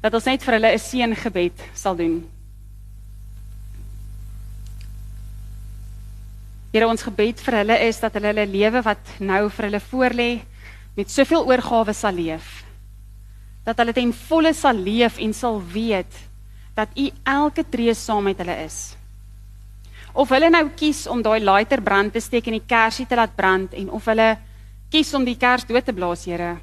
dat 0.02 0.14
ons 0.14 0.24
net 0.24 0.42
vir 0.42 0.54
hulle 0.54 0.74
'n 0.74 0.78
seëngebed 0.78 1.70
sal 1.72 1.94
doen. 1.94 2.41
Here 6.72 6.88
ons 6.88 7.04
gebed 7.04 7.40
vir 7.44 7.58
hulle 7.60 7.76
is 7.88 8.00
dat 8.00 8.14
hulle 8.16 8.32
hulle 8.32 8.48
lewe 8.48 8.82
wat 8.86 9.18
nou 9.20 9.44
vir 9.50 9.68
hulle 9.68 9.82
voorlê 9.90 10.30
met 10.96 11.10
soveel 11.10 11.44
oorgawe 11.48 11.92
sal 11.94 12.16
leef. 12.16 12.62
Dat 13.64 13.78
hulle 13.78 13.92
ten 13.92 14.12
volle 14.28 14.54
sal 14.56 14.76
leef 14.76 15.20
en 15.20 15.36
sal 15.36 15.60
weet 15.60 16.18
dat 16.74 16.88
U 16.96 17.10
elke 17.28 17.64
tree 17.68 17.94
saam 17.94 18.24
met 18.24 18.40
hulle 18.40 18.56
is 18.64 18.80
Of 20.12 20.28
hulle 20.28 20.50
nou 20.52 20.66
kies 20.76 21.06
om 21.08 21.22
daai 21.24 21.40
lighter 21.40 21.80
brand 21.80 22.12
te 22.12 22.20
steek 22.20 22.48
en 22.50 22.58
die 22.58 22.66
kersie 22.68 23.06
te 23.08 23.16
laat 23.16 23.32
brand 23.36 23.72
en 23.72 23.88
of 23.96 24.08
hulle 24.10 24.34
kies 24.92 25.12
om 25.16 25.24
die 25.24 25.38
kers 25.40 25.64
dood 25.64 25.86
te 25.88 25.94
blaas, 25.96 26.26
Here. 26.28 26.58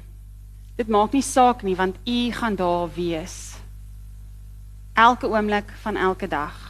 Dit 0.78 0.88
maak 0.88 1.12
nie 1.12 1.26
saak 1.26 1.64
nie 1.66 1.74
want 1.74 1.98
U 2.06 2.18
gaan 2.32 2.54
daar 2.54 2.86
wees. 2.94 3.56
Elke 4.94 5.26
oomblik 5.26 5.74
van 5.82 5.96
elke 5.96 6.28
dag. 6.30 6.69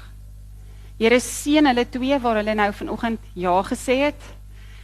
Here 1.00 1.16
seën 1.21 1.64
hulle 1.64 1.87
twee 1.88 2.19
waar 2.21 2.42
hulle 2.42 2.54
nou 2.54 2.69
vanoggend 2.76 3.21
ja 3.33 3.54
gesê 3.64 3.97
het. 4.04 4.21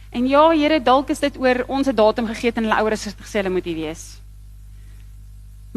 En 0.09 0.25
ja, 0.25 0.49
Here, 0.49 0.79
dalk 0.81 1.11
is 1.13 1.21
dit 1.21 1.37
oor 1.37 1.61
ons 1.67 1.87
datum 1.93 2.25
gegee 2.31 2.55
en 2.55 2.65
hulle 2.65 2.79
ouers 2.81 3.03
het 3.05 3.19
gesê 3.21 3.43
hulle 3.43 3.53
moet 3.53 3.67
hier 3.69 3.77
wees. 3.77 4.05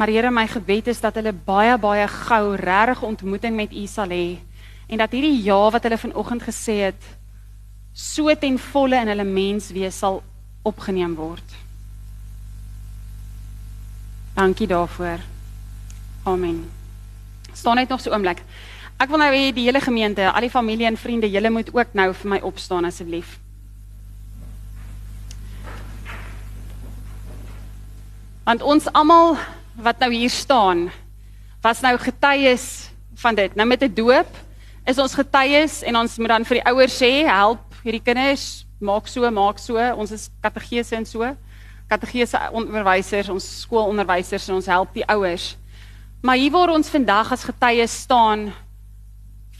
Maar 0.00 0.08
Here, 0.08 0.30
my 0.32 0.46
gebed 0.48 0.88
is 0.88 1.02
dat 1.04 1.18
hulle 1.20 1.34
baie 1.34 1.76
baie 1.78 2.08
gou 2.08 2.54
regtig 2.56 3.02
ontmoeting 3.02 3.56
met 3.56 3.74
U 3.76 3.86
sal 3.86 4.08
hê 4.08 4.38
en 4.90 4.98
dat 4.98 5.12
hierdie 5.12 5.42
ja 5.44 5.60
wat 5.70 5.84
hulle 5.86 6.00
vanoggend 6.00 6.42
gesê 6.42 6.80
het 6.88 7.04
so 7.92 8.32
ten 8.34 8.56
volle 8.58 8.96
in 8.96 9.12
hulle 9.12 9.26
mens 9.28 9.68
wees 9.76 9.98
sal 9.98 10.22
opgeneem 10.64 11.14
word. 11.14 11.56
Dankie 14.34 14.66
daarvoor. 14.66 15.20
Amen. 16.24 16.64
Staan 17.52 17.76
net 17.76 17.88
nog 17.88 18.00
so 18.00 18.10
'n 18.10 18.14
oomblik. 18.14 18.42
Ek 19.00 19.08
wil 19.08 19.22
nou 19.22 19.30
hê 19.32 19.46
die 19.56 19.62
hele 19.64 19.80
gemeente, 19.80 20.26
al 20.28 20.44
die 20.44 20.52
familie 20.52 20.84
en 20.84 20.98
vriende, 21.00 21.28
julle 21.32 21.48
moet 21.48 21.70
ook 21.72 21.94
nou 21.96 22.10
vir 22.12 22.28
my 22.34 22.38
opstaan 22.44 22.84
asseblief. 22.84 23.38
Want 28.44 28.60
ons 28.60 28.90
almal 28.92 29.38
wat 29.80 30.04
nou 30.04 30.10
hier 30.12 30.32
staan 30.32 30.90
was 31.64 31.80
nou 31.80 31.94
getuies 31.96 32.90
van 33.24 33.40
dit. 33.40 33.56
Nou 33.56 33.66
met 33.68 33.82
'n 33.82 33.94
doop 33.94 34.28
is 34.84 34.98
ons 34.98 35.14
getuies 35.14 35.82
en 35.82 35.96
ons 35.96 36.18
moet 36.18 36.28
dan 36.28 36.44
vir 36.44 36.60
die 36.60 36.68
ouers 36.68 37.02
sê, 37.02 37.24
help 37.24 37.60
hierdie 37.82 38.04
kinders, 38.04 38.66
maak 38.80 39.08
so, 39.08 39.30
maak 39.30 39.58
so. 39.58 39.76
Ons 39.96 40.12
is 40.12 40.30
kategese 40.42 40.96
en 40.96 41.06
so. 41.06 41.36
Kategese 41.88 42.36
onderwysers, 42.52 43.28
ons 43.28 43.60
skoolonderwysers 43.60 44.48
en 44.48 44.54
ons 44.54 44.66
help 44.66 44.92
die 44.92 45.08
ouers. 45.08 45.56
Maar 46.20 46.36
hier 46.36 46.50
waar 46.50 46.68
ons 46.68 46.88
vandag 46.88 47.32
as 47.32 47.44
getuies 47.44 48.00
staan 48.00 48.52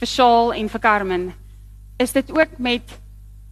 vir 0.00 0.08
Shaal 0.08 0.54
en 0.56 0.68
vir 0.72 0.80
Carmen, 0.80 1.24
is 2.00 2.12
dit 2.16 2.30
ook 2.32 2.58
met 2.58 2.82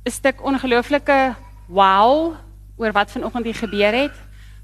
'n 0.06 0.10
stuk 0.10 0.40
ongelooflike 0.40 1.36
wow 1.68 2.36
oor 2.78 2.92
wat 2.92 3.10
vanoggend 3.10 3.44
hier 3.44 3.54
gebeur 3.54 3.92
het, 3.92 4.16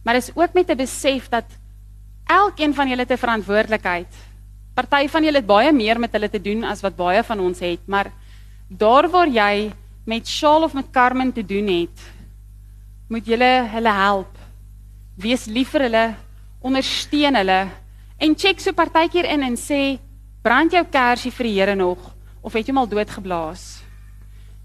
maar 0.03 0.17
is 0.17 0.31
ook 0.35 0.55
met 0.55 0.71
'n 0.71 0.77
besef 0.77 1.29
dat 1.29 1.45
Elkeen 2.27 2.75
van 2.75 2.89
julle 2.89 3.05
'n 3.05 3.17
verantwoordelikheid. 3.17 4.09
Party 4.75 5.09
van 5.09 5.25
julle 5.25 5.37
het 5.37 5.47
baie 5.47 5.73
meer 5.73 6.01
met 6.01 6.13
hulle 6.13 6.31
te 6.31 6.41
doen 6.41 6.65
as 6.65 6.81
wat 6.81 6.97
baie 6.97 7.23
van 7.23 7.41
ons 7.41 7.61
het, 7.61 7.81
maar 7.87 8.11
daar 8.69 9.09
waar 9.11 9.29
jy 9.29 9.73
met 10.07 10.29
Shaal 10.29 10.63
of 10.63 10.73
met 10.73 10.91
Carmen 10.91 11.33
te 11.33 11.45
doen 11.45 11.67
het, 11.67 12.01
moet 13.09 13.27
jy 13.27 13.37
hulle 13.69 13.93
help. 13.93 14.39
Wees 15.17 15.45
lief 15.45 15.69
vir 15.69 15.81
hulle, 15.81 16.15
ondersteun 16.61 17.35
hulle 17.35 17.69
en 18.19 18.35
check 18.35 18.61
so 18.61 18.73
partykeer 18.73 19.25
in 19.25 19.43
en 19.43 19.57
sê, 19.57 19.99
"Brand 20.45 20.73
jou 20.73 20.85
kersie 20.85 21.33
vir 21.33 21.47
die 21.47 21.55
Here 21.57 21.75
nog 21.75 21.99
of 22.43 22.53
het 22.53 22.67
jy 22.67 22.73
hom 22.73 22.83
al 22.83 22.89
doodgeblaas?" 22.89 23.83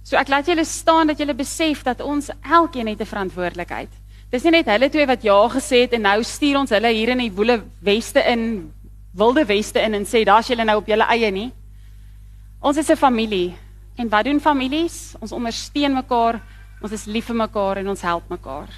So 0.04 0.18
ek 0.18 0.28
laat 0.28 0.48
julle 0.50 0.66
staan 0.66 1.08
dat 1.08 1.20
julle 1.22 1.34
besef 1.34 1.84
dat 1.86 2.02
ons 2.02 2.30
elkeen 2.42 2.88
het 2.88 3.02
'n 3.02 3.06
verantwoordelikheid. 3.06 3.90
Dis 4.30 4.44
nie 4.44 4.52
net 4.52 4.68
hulle 4.68 4.90
twee 4.90 5.06
wat 5.06 5.24
ja 5.24 5.48
gesê 5.50 5.82
het 5.86 5.94
en 5.94 6.02
nou 6.02 6.24
stuur 6.24 6.58
ons 6.60 6.70
hulle 6.70 6.92
hier 6.94 7.10
in 7.10 7.18
die 7.18 7.32
woele 7.32 7.64
weste 7.82 8.20
in, 8.20 8.74
wilde 9.14 9.46
weste 9.46 9.80
in 9.82 9.94
en 9.94 10.06
sê 10.06 10.24
daar's 10.26 10.48
julle 10.48 10.66
nou 10.66 10.78
op 10.78 10.88
julle 10.88 11.08
eie 11.10 11.32
nie. 11.32 11.52
Ons 12.62 12.78
is 12.78 12.90
'n 12.90 12.96
familie. 12.96 13.56
En 13.96 14.10
wat 14.10 14.26
doen 14.26 14.40
families? 14.40 15.16
Ons 15.20 15.32
ondersteun 15.32 15.94
mekaar, 15.94 16.42
ons 16.82 16.92
is 16.92 17.06
lief 17.06 17.26
vir 17.26 17.36
mekaar 17.36 17.78
en 17.78 17.90
ons 17.90 18.02
help 18.02 18.30
mekaar. 18.30 18.70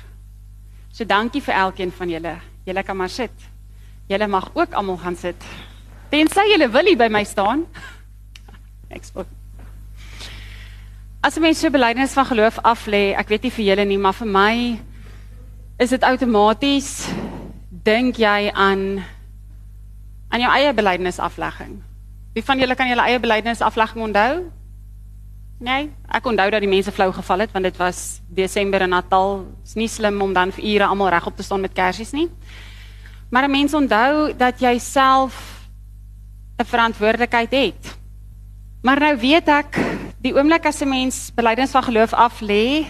So 0.91 1.05
dankie 1.05 1.41
vir 1.41 1.55
elkeen 1.55 1.91
van 1.91 2.09
julle. 2.09 2.35
Julle 2.65 2.83
kan 2.83 2.97
maar 2.97 3.09
sit. 3.09 3.31
Julle 4.07 4.27
mag 4.27 4.51
ook 4.53 4.73
almal 4.73 4.97
gaan 4.97 5.15
sit. 5.15 5.70
Tensy 6.11 6.43
julle 6.51 6.67
wil 6.67 6.89
hier 6.91 6.99
by 6.99 7.07
my 7.07 7.21
staan. 7.23 7.61
Ek 8.91 9.05
spot. 9.07 9.29
As 11.23 11.37
mense 11.39 11.69
belydenis 11.71 12.11
van 12.17 12.25
geloof 12.27 12.57
af 12.67 12.83
lê, 12.91 13.13
ek 13.15 13.29
weet 13.31 13.45
nie 13.47 13.51
vir 13.55 13.65
julle 13.69 13.85
nie, 13.87 13.97
maar 14.01 14.17
vir 14.17 14.27
my 14.27 14.55
is 15.79 15.93
dit 15.93 16.03
outomaties 16.03 16.89
dink 17.85 18.19
jy 18.19 18.51
aan 18.51 18.99
aan 20.31 20.43
jou 20.43 20.49
eie 20.51 20.73
belydenisaflegging. 20.75 21.77
Wie 22.35 22.43
van 22.43 22.59
julle 22.59 22.75
kan 22.75 22.91
julle 22.91 23.07
eie 23.07 23.21
belydenisaflegging 23.23 24.03
onthou? 24.09 24.43
Nee, 25.63 25.87
ek 26.11 26.27
onthou 26.27 26.49
dat 26.51 26.63
die 26.63 26.71
mense 26.71 26.91
flou 26.91 27.11
geval 27.15 27.45
het 27.45 27.55
want 27.55 27.69
dit 27.69 27.79
was 27.79 28.19
Desember 28.27 28.83
en 28.83 28.91
Natal. 28.97 29.45
Is 29.63 29.79
nie 29.79 29.87
slim 29.87 30.19
om 30.19 30.35
dan 30.35 30.51
vir 30.51 30.67
ure 30.73 30.91
almal 30.91 31.15
regop 31.15 31.39
te 31.39 31.47
staan 31.47 31.63
met 31.63 31.77
kersies 31.77 32.11
nie. 32.11 32.27
Maar 33.31 33.47
'n 33.47 33.51
mens 33.51 33.73
onthou 33.73 34.35
dat 34.35 34.59
jy 34.59 34.75
self 34.79 35.60
'n 36.61 36.65
verantwoordelikheid 36.65 37.51
het. 37.51 37.97
Maar 38.81 38.99
nou 38.99 39.17
weet 39.17 39.47
ek, 39.47 39.77
die 40.21 40.33
oomblik 40.33 40.65
as 40.65 40.81
'n 40.81 40.89
mens 40.89 41.31
belydenis 41.33 41.71
van 41.71 41.83
geloof 41.83 42.13
af 42.13 42.41
lê, 42.41 42.85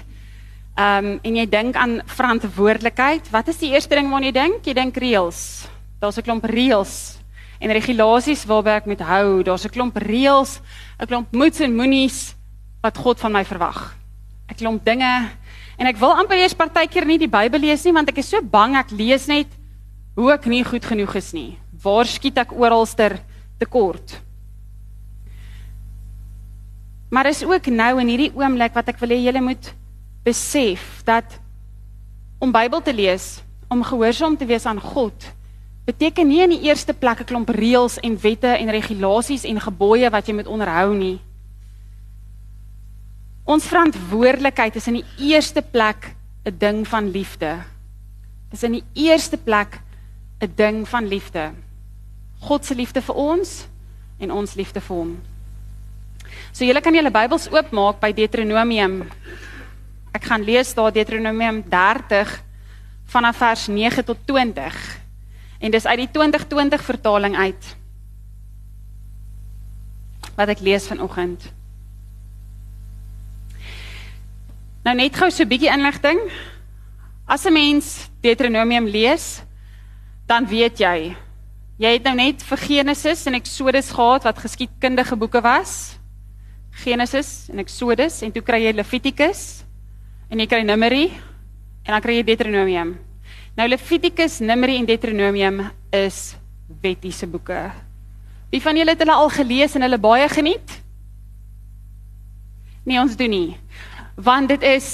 Ehm 0.71 1.05
um, 1.05 1.19
en 1.21 1.35
jy 1.35 1.43
dink 1.51 1.75
aan 1.75 1.99
verantwoordelikheid. 2.07 3.27
Wat 3.29 3.49
is 3.51 3.59
die 3.59 3.73
eerste 3.73 3.95
ding 3.97 4.07
waarna 4.09 4.29
jy 4.29 4.35
dink? 4.37 4.65
Jy 4.65 4.73
dink 4.73 4.95
reëls. 4.95 5.67
Daar's 5.99 6.17
'n 6.17 6.23
klomp 6.23 6.45
reëls 6.47 7.19
en 7.59 7.71
regulasies 7.71 8.45
waarby 8.45 8.69
ek 8.69 8.85
moet 8.85 9.01
hou. 9.01 9.43
Daar's 9.43 9.65
'n 9.65 9.69
klomp 9.69 9.97
reëls, 9.97 10.61
'n 10.99 11.05
klomp 11.05 11.31
moets 11.33 11.59
en 11.59 11.75
moenies 11.75 12.35
wat 12.81 12.97
God 12.97 13.19
van 13.19 13.31
my 13.31 13.43
verwag. 13.43 13.95
'n 14.49 14.55
Klomp 14.55 14.85
dinge 14.85 15.29
en 15.77 15.87
ek 15.87 15.97
wil 15.97 16.15
amper 16.15 16.37
eers 16.37 16.55
partykeer 16.55 17.05
nie 17.05 17.17
die 17.17 17.27
Bybel 17.27 17.59
lees 17.59 17.83
nie 17.83 17.93
want 17.93 18.09
ek 18.09 18.17
is 18.17 18.29
so 18.29 18.41
bang 18.41 18.75
ek 18.75 18.91
lees 18.91 19.27
net 19.27 19.47
hoe 20.15 20.31
ek 20.31 20.45
nie 20.45 20.63
goed 20.63 20.85
genoeg 20.85 21.15
is 21.15 21.33
nie. 21.33 21.57
Waar 21.83 22.05
skiet 22.05 22.37
ek 22.37 22.51
oralster 22.53 23.19
tekort? 23.61 24.17
Maar 27.11 27.27
is 27.29 27.43
ook 27.43 27.67
nou 27.67 27.93
in 27.99 28.07
hierdie 28.07 28.31
oomblik 28.33 28.73
wat 28.73 28.89
ek 28.93 28.99
wil 29.03 29.11
hê 29.11 29.19
julle 29.19 29.41
moet 29.43 29.73
besef 30.23 31.01
dat 31.05 31.37
om 32.41 32.53
Bybel 32.53 32.81
te 32.81 32.93
lees, 32.93 33.41
om 33.69 33.83
gehoorsaam 33.85 34.37
te 34.37 34.47
wees 34.49 34.65
aan 34.65 34.79
God, 34.81 35.27
beteken 35.85 36.27
nie 36.27 36.39
in 36.45 36.55
die 36.55 36.63
eerste 36.69 36.93
plek 36.93 37.21
'n 37.21 37.29
klomp 37.29 37.49
reëls 37.49 37.99
en 37.99 38.17
wette 38.17 38.47
en 38.47 38.69
regulasies 38.69 39.43
en 39.43 39.59
gebooie 39.59 40.09
wat 40.09 40.27
jy 40.27 40.33
moet 40.33 40.47
onderhou 40.47 40.95
nie. 40.95 41.19
Ons 43.45 43.67
verantwoordelikheid 43.67 44.75
is 44.75 44.87
in 44.87 45.01
die 45.01 45.09
eerste 45.17 45.61
plek 45.61 46.15
'n 46.45 46.57
ding 46.57 46.87
van 46.87 47.11
liefde. 47.11 47.63
Dis 48.49 48.63
in 48.63 48.71
die 48.71 48.83
eerste 48.93 49.37
plek 49.37 49.81
'n 50.39 50.53
ding 50.55 50.87
van 50.87 51.07
liefde. 51.07 51.51
God 52.41 52.65
se 52.65 52.75
liefde 52.75 53.01
vir 53.01 53.15
ons 53.15 53.67
en 54.19 54.31
ons 54.31 54.55
liefde 54.55 54.81
vir 54.81 54.97
hom. 54.97 55.15
So 56.51 56.65
julle 56.65 56.81
kan 56.81 56.95
julle 56.95 57.11
Bybels 57.11 57.47
oopmaak 57.51 57.99
by 58.01 58.11
Deuteronomium 58.13 59.03
Ek 60.11 60.27
gaan 60.27 60.43
lees 60.43 60.73
daar 60.75 60.91
Deuteronomium 60.91 61.63
30 61.69 62.31
vanaf 63.11 63.37
vers 63.37 63.67
9 63.67 64.03
tot 64.03 64.17
20. 64.27 64.75
En 65.59 65.71
dis 65.71 65.85
uit 65.85 66.03
die 66.03 66.11
2020 66.11 66.83
vertaling 66.83 67.35
uit. 67.35 67.75
Wat 70.35 70.51
ek 70.51 70.63
lees 70.63 70.87
vanoggend. 70.91 71.47
Nou 74.83 74.95
net 74.97 75.15
gou 75.15 75.29
so 75.29 75.43
'n 75.43 75.47
bietjie 75.47 75.71
inligting. 75.71 76.19
As 77.27 77.45
'n 77.45 77.53
mens 77.53 78.09
Deuteronomium 78.21 78.85
lees, 78.85 79.43
dan 80.27 80.47
weet 80.47 80.79
jy, 80.79 81.15
jy 81.81 81.95
het 81.95 82.05
nou 82.05 82.13
net 82.13 82.43
vir 82.45 82.59
Genesis 82.61 83.23
en 83.25 83.33
Exodus 83.39 83.89
gehad 83.95 84.25
wat 84.27 84.41
geskiedkundige 84.43 85.15
boeke 85.17 85.41
was. 85.41 85.97
Genesis 86.83 87.49
en 87.49 87.61
Exodus 87.63 88.19
en 88.21 88.31
toe 88.31 88.43
kry 88.45 88.59
jy 88.67 88.73
Levitikus 88.77 89.63
en 90.29 90.39
jy 90.39 90.45
kry 90.47 90.61
Numeri 90.61 91.07
en 91.09 91.95
dan 91.95 92.03
kry 92.03 92.19
jy 92.19 92.27
Deuteronomium. 92.27 92.93
Nou 93.57 93.65
Levitikus, 93.67 94.39
Numeri 94.45 94.77
en 94.77 94.85
Deuteronomium 94.85 95.63
is 95.97 96.35
wettiese 96.83 97.25
boeke. 97.27 97.63
Wie 98.53 98.61
van 98.61 98.77
julle 98.77 98.93
het 98.93 99.01
hulle 99.01 99.17
al 99.17 99.33
gelees 99.33 99.73
en 99.75 99.85
hulle 99.87 99.99
baie 100.01 100.27
geniet? 100.29 100.77
Nee, 102.85 103.01
ons 103.01 103.17
doen 103.17 103.33
nie. 103.33 103.57
Want 104.21 104.53
dit 104.53 104.69
is 104.69 104.91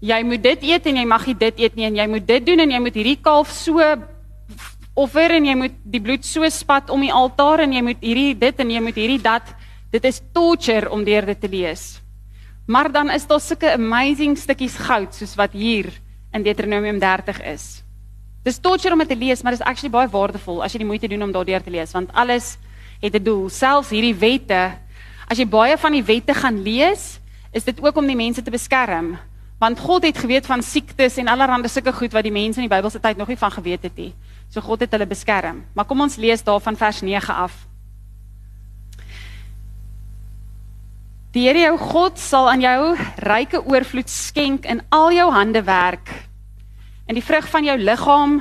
jy 0.00 0.22
moet 0.24 0.40
dit 0.42 0.64
eet 0.72 0.88
en 0.88 1.02
jy 1.02 1.04
mag 1.04 1.28
nie 1.28 1.36
dit 1.36 1.62
eet 1.66 1.76
nie 1.76 1.90
en 1.90 2.00
jy 2.00 2.08
moet 2.08 2.26
dit 2.32 2.48
doen 2.48 2.64
en 2.64 2.72
jy 2.72 2.80
moet 2.80 2.96
hierdie 2.96 3.18
kalf 3.20 3.52
so 3.52 3.84
offer 5.00 5.34
en 5.36 5.46
jy 5.48 5.56
moet 5.56 5.76
die 5.84 6.02
bloed 6.02 6.26
so 6.26 6.46
spat 6.52 6.90
om 6.92 7.02
die 7.04 7.12
altaar 7.12 7.64
en 7.64 7.72
jy 7.72 7.82
moet 7.82 8.04
hierdie 8.04 8.34
dit 8.38 8.62
en 8.62 8.70
jy 8.70 8.82
moet 8.84 9.00
hierdie 9.00 9.22
dat. 9.22 9.54
Dit 9.90 10.04
is 10.06 10.20
torture 10.34 10.90
om 10.92 11.04
deur 11.04 11.26
dit 11.26 11.40
te 11.40 11.50
lees. 11.50 12.00
Maar 12.70 12.92
dan 12.92 13.10
is 13.10 13.26
daar 13.26 13.40
sulke 13.42 13.72
amazing 13.74 14.36
stukkies 14.38 14.76
goud 14.78 15.14
soos 15.16 15.34
wat 15.38 15.56
hier 15.56 15.90
in 16.32 16.44
Deuteronomium 16.46 17.00
30 17.02 17.40
is. 17.50 17.82
Dis 18.44 18.60
torture 18.62 18.94
om 18.94 19.02
dit 19.02 19.10
te 19.10 19.18
lees, 19.18 19.42
maar 19.42 19.56
dit 19.56 19.60
is 19.60 19.66
actually 19.66 19.90
baie 19.92 20.08
waardevol 20.08 20.62
as 20.64 20.72
jy 20.72 20.84
die 20.84 20.88
moeite 20.88 21.10
doen 21.10 21.26
om 21.26 21.32
daardeur 21.34 21.64
te 21.64 21.72
lees 21.74 21.92
want 21.96 22.12
alles 22.14 22.56
het 23.02 23.14
'n 23.14 23.24
doel. 23.24 23.48
Selfs 23.48 23.90
hierdie 23.90 24.14
wette, 24.14 24.78
As 25.30 25.38
jy 25.38 25.46
baie 25.46 25.76
van 25.78 25.94
die 25.94 26.02
wette 26.02 26.34
gaan 26.34 26.56
lees, 26.66 27.20
is 27.54 27.62
dit 27.62 27.78
ook 27.78 27.98
om 28.00 28.08
die 28.08 28.18
mense 28.18 28.42
te 28.42 28.50
beskerm. 28.50 29.12
Want 29.62 29.78
God 29.78 30.02
het 30.08 30.18
geweet 30.18 30.48
van 30.48 30.62
siektes 30.64 31.20
en 31.22 31.30
allerlei 31.30 31.70
sulke 31.70 31.92
goed 31.94 32.16
wat 32.16 32.26
die 32.26 32.34
mense 32.34 32.58
in 32.58 32.66
die 32.66 32.72
Bybelse 32.72 32.98
tyd 32.98 33.20
nog 33.20 33.30
nie 33.30 33.38
van 33.38 33.52
geweet 33.54 33.86
het 33.86 33.94
nie. 33.94 34.10
So 34.50 34.60
God 34.60 34.82
het 34.82 34.92
hulle 34.92 35.06
beskerm. 35.06 35.64
Maar 35.74 35.86
kom 35.86 36.00
ons 36.02 36.18
lees 36.18 36.42
daarvan 36.42 36.76
vers 36.76 37.02
9 37.06 37.34
af. 37.34 37.54
Die 41.30 41.44
Here 41.46 41.60
jou 41.62 41.76
God 41.78 42.18
sal 42.18 42.48
aan 42.50 42.62
jou 42.64 42.96
ryke 43.22 43.60
oorvloed 43.62 44.10
skenk 44.10 44.64
in 44.66 44.80
al 44.90 45.12
jou 45.14 45.28
hande 45.30 45.62
werk. 45.62 46.10
In 47.06 47.14
die 47.14 47.22
vrug 47.22 47.46
van 47.52 47.68
jou 47.68 47.76
liggaam, 47.78 48.40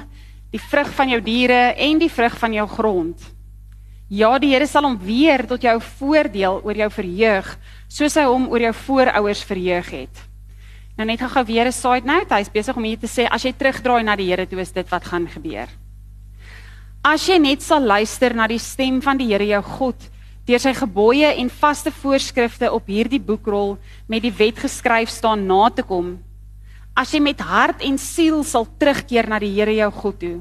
die 0.49 0.61
vrug 0.61 0.89
van 0.97 1.11
jou 1.13 1.19
diere 1.21 1.75
en 1.77 1.99
die 2.01 2.09
vrug 2.09 2.37
van 2.41 2.55
jou 2.57 2.65
grond. 2.71 3.27
Ja, 4.09 4.31
die 4.41 4.49
Here 4.55 4.65
sal 4.65 4.87
hom 4.87 4.97
weer 4.97 5.45
tot 5.45 5.61
jou 5.61 5.75
voordeel 5.99 6.63
oor 6.65 6.81
jou 6.81 6.89
verheug, 6.89 7.51
soos 7.85 8.17
hy 8.17 8.25
hom 8.25 8.47
oor 8.49 8.65
jou 8.65 8.73
voorouers 8.73 9.43
verheug 9.45 9.91
het. 9.93 10.23
Nou 10.97 11.05
net 11.05 11.21
gou 11.21 11.43
weer 11.45 11.67
'n 11.67 11.71
side 11.71 12.07
note, 12.07 12.33
hy's 12.33 12.49
besig 12.49 12.75
om 12.75 12.83
hier 12.83 12.97
te 12.97 13.07
sê 13.07 13.27
as 13.29 13.43
jy 13.43 13.53
terugdraai 13.53 14.03
na 14.03 14.15
die 14.15 14.25
Here, 14.25 14.47
toe 14.47 14.59
is 14.59 14.71
dit 14.71 14.89
wat 14.89 15.05
gaan 15.05 15.27
gebeur. 15.27 15.69
As 16.99 17.23
jy 17.23 17.37
net 17.39 17.63
sal 17.63 17.85
luister 17.87 18.33
na 18.35 18.43
die 18.51 18.59
stem 18.59 18.97
van 18.99 19.19
die 19.19 19.29
Here 19.31 19.45
jou 19.47 19.61
God 19.63 20.09
deur 20.49 20.59
sy 20.59 20.73
gebooie 20.73 21.29
en 21.37 21.51
vaste 21.53 21.91
voorskrifte 21.93 22.71
op 22.73 22.87
hierdie 22.89 23.21
boekrol 23.21 23.75
met 24.09 24.23
die 24.25 24.33
wet 24.33 24.57
geskryf 24.57 25.11
staan 25.13 25.45
na 25.47 25.69
te 25.69 25.85
kom. 25.85 26.17
As 26.97 27.13
jy 27.13 27.21
met 27.21 27.39
hart 27.39 27.83
en 27.85 27.99
siel 28.01 28.41
sal 28.43 28.65
terugkeer 28.81 29.29
na 29.29 29.37
die 29.39 29.51
Here 29.53 29.75
jou 29.77 29.91
God 29.93 30.17
toe. 30.19 30.39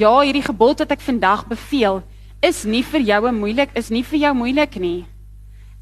Ja, 0.00 0.14
hierdie 0.24 0.46
gebod 0.46 0.80
wat 0.80 0.96
ek 0.96 1.04
vandag 1.04 1.44
beveel, 1.50 2.00
is 2.42 2.64
nie 2.64 2.82
vir 2.86 3.04
jou 3.04 3.32
moeilik, 3.36 3.70
is 3.76 3.90
nie 3.90 4.02
vir 4.06 4.22
jou 4.24 4.32
moeilik 4.40 4.80
nie. 4.80 5.06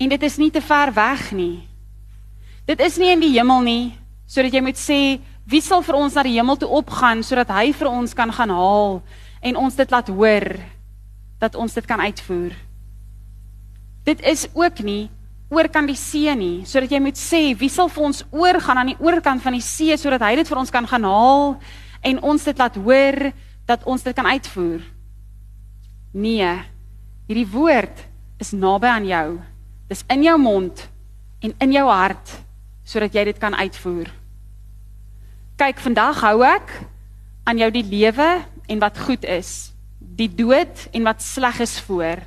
En 0.00 0.12
dit 0.12 0.22
is 0.28 0.38
nie 0.40 0.50
te 0.50 0.60
ver 0.60 0.92
weg 0.96 1.30
nie. 1.32 1.64
Dit 2.66 2.82
is 2.82 2.98
nie 2.98 3.12
in 3.14 3.22
die 3.22 3.32
hemel 3.36 3.62
nie, 3.62 3.84
sodat 4.26 4.52
jy 4.52 4.64
moet 4.64 4.80
sê 4.80 5.00
Wie 5.46 5.62
sal 5.62 5.84
vir 5.86 5.94
ons 5.94 6.16
na 6.18 6.24
die 6.26 6.34
hemel 6.34 6.58
toe 6.58 6.68
opgaan 6.74 7.20
sodat 7.22 7.52
hy 7.54 7.70
vir 7.70 7.86
ons 7.86 8.14
kan 8.18 8.32
gaan 8.34 8.50
haal 8.50 8.96
en 9.46 9.58
ons 9.60 9.76
dit 9.78 9.92
laat 9.94 10.08
hoor 10.10 10.46
dat 11.38 11.54
ons 11.54 11.76
dit 11.78 11.86
kan 11.86 12.02
uitvoer? 12.02 12.56
Dit 14.06 14.24
is 14.26 14.48
ook 14.58 14.82
nie 14.82 15.06
oor 15.54 15.68
kan 15.70 15.86
die 15.86 15.98
see 15.98 16.34
nie, 16.34 16.66
sodat 16.66 16.90
jy 16.90 16.98
moet 16.98 17.18
sê 17.20 17.54
wie 17.54 17.70
sal 17.70 17.86
vir 17.94 18.08
ons 18.08 18.24
oorgaan 18.34 18.82
aan 18.82 18.90
die 18.90 18.98
oorkant 18.98 19.44
van 19.44 19.54
die 19.54 19.62
see 19.62 19.94
sodat 19.94 20.26
hy 20.26 20.34
dit 20.40 20.50
vir 20.50 20.58
ons 20.64 20.74
kan 20.74 20.90
gaan 20.90 21.06
haal 21.06 21.54
en 22.02 22.20
ons 22.26 22.50
dit 22.50 22.58
laat 22.58 22.82
hoor 22.82 23.30
dat 23.70 23.86
ons 23.86 24.02
dit 24.02 24.18
kan 24.18 24.26
uitvoer? 24.26 24.82
Nee. 26.10 26.50
Hierdie 27.30 27.48
woord 27.54 28.02
is 28.42 28.50
naby 28.50 28.90
aan 28.90 29.06
jou. 29.06 29.26
Dis 29.86 30.02
in 30.10 30.26
jou 30.26 30.36
mond 30.42 30.86
en 31.46 31.54
in 31.62 31.78
jou 31.78 31.86
hart 31.86 32.34
sodat 32.86 33.14
jy 33.14 33.28
dit 33.30 33.38
kan 33.38 33.54
uitvoer. 33.54 34.10
Kyk, 35.56 35.78
vandag 35.80 36.18
hou 36.20 36.42
ek 36.44 36.68
aan 37.48 37.56
jou 37.56 37.70
die 37.72 37.86
lewe 37.88 38.26
en 38.68 38.80
wat 38.82 38.98
goed 39.00 39.22
is, 39.24 39.70
die 39.96 40.28
dood 40.28 40.82
en 40.92 41.06
wat 41.08 41.22
sleg 41.24 41.62
is 41.64 41.78
voor. 41.86 42.20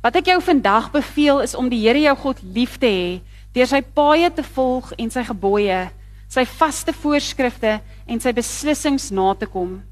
Wat 0.00 0.16
ek 0.16 0.30
jou 0.30 0.38
vandag 0.46 0.86
beveel 0.94 1.42
is 1.44 1.52
om 1.52 1.68
die 1.68 1.82
Here 1.82 2.00
jou 2.00 2.14
God 2.22 2.40
lief 2.56 2.78
te 2.80 2.88
hê, 2.88 3.10
deur 3.52 3.68
sy 3.68 3.82
paaie 3.82 4.30
te 4.32 4.46
volg 4.56 4.94
en 4.96 5.12
sy 5.12 5.26
gebooie, 5.28 5.82
sy 6.32 6.46
vaste 6.48 6.94
voorskrifte 6.96 7.74
en 8.08 8.24
sy 8.24 8.32
beslissings 8.32 9.10
na 9.12 9.34
te 9.36 9.50
kom. 9.52 9.82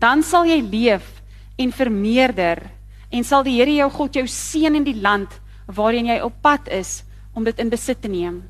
Dan 0.00 0.24
sal 0.24 0.48
jy 0.48 0.62
leef 0.64 1.20
en 1.60 1.76
vermeerder 1.76 2.64
en 3.12 3.20
sal 3.20 3.44
die 3.44 3.58
Here 3.58 3.76
jou 3.82 3.90
God 3.98 4.16
jou 4.16 4.24
seën 4.24 4.80
in 4.80 4.88
die 4.88 4.96
land 4.96 5.36
waarheen 5.68 6.08
jy 6.08 6.22
op 6.24 6.40
pad 6.40 6.72
is 6.72 7.02
om 7.36 7.44
dit 7.44 7.60
in 7.60 7.68
besit 7.68 8.00
te 8.00 8.08
neem. 8.08 8.40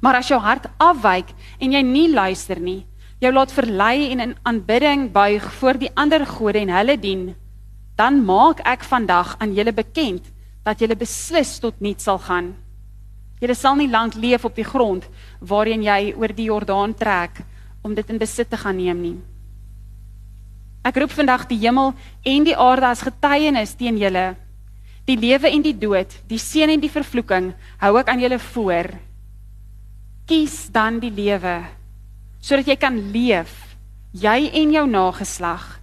Maar 0.00 0.20
as 0.20 0.30
jou 0.32 0.40
hart 0.40 0.66
afwyk 0.80 1.34
en 1.60 1.74
jy 1.76 1.82
nie 1.84 2.08
luister 2.12 2.60
nie, 2.60 2.86
jou 3.20 3.32
laat 3.32 3.52
verlei 3.52 4.10
en 4.10 4.22
in 4.24 4.34
aanbidding 4.48 5.10
buig 5.12 5.44
voor 5.60 5.76
die 5.80 5.90
ander 5.94 6.24
gode 6.26 6.62
en 6.62 6.72
hulle 6.72 6.96
dien, 6.96 7.26
dan 8.00 8.22
maak 8.24 8.62
ek 8.64 8.86
vandag 8.88 9.34
aan 9.38 9.52
julle 9.52 9.74
bekend 9.76 10.30
dat 10.64 10.80
julle 10.80 10.96
beslis 10.96 11.58
tot 11.60 11.80
niet 11.84 12.00
sal 12.00 12.20
gaan. 12.24 12.54
Julle 13.40 13.56
sal 13.56 13.76
nie 13.76 13.88
lank 13.92 14.16
leef 14.16 14.44
op 14.44 14.56
die 14.56 14.64
grond 14.64 15.04
waarheen 15.40 15.84
jy 15.84 16.14
oor 16.16 16.32
die 16.36 16.48
Jordaan 16.48 16.94
trek 16.96 17.42
om 17.84 17.94
dit 17.96 18.08
in 18.12 18.20
besit 18.20 18.48
te 18.50 18.56
gaan 18.60 18.76
neem 18.76 19.00
nie. 19.00 19.18
Ek 20.84 20.96
roep 20.96 21.12
vandag 21.12 21.44
die 21.48 21.60
hemel 21.60 21.92
en 22.24 22.48
die 22.48 22.56
aarde 22.56 22.88
as 22.88 23.04
getuienis 23.04 23.76
teen 23.76 24.00
julle. 24.00 24.32
Die 25.04 25.16
lewe 25.20 25.48
en 25.52 25.64
die 25.64 25.76
dood, 25.76 26.12
die 26.28 26.40
seën 26.40 26.72
en 26.72 26.80
die 26.80 26.92
vervloeking 26.92 27.52
hou 27.82 27.94
ek 28.00 28.08
aan 28.08 28.24
julle 28.24 28.40
voor 28.40 28.92
kies 30.30 30.68
dan 30.70 31.00
die 31.02 31.10
lewe 31.10 31.58
sodat 32.38 32.68
jy 32.70 32.78
kan 32.78 32.94
leef 33.10 33.74
jy 34.14 34.46
en 34.62 34.76
jou 34.76 34.86
nageslag 34.86 35.80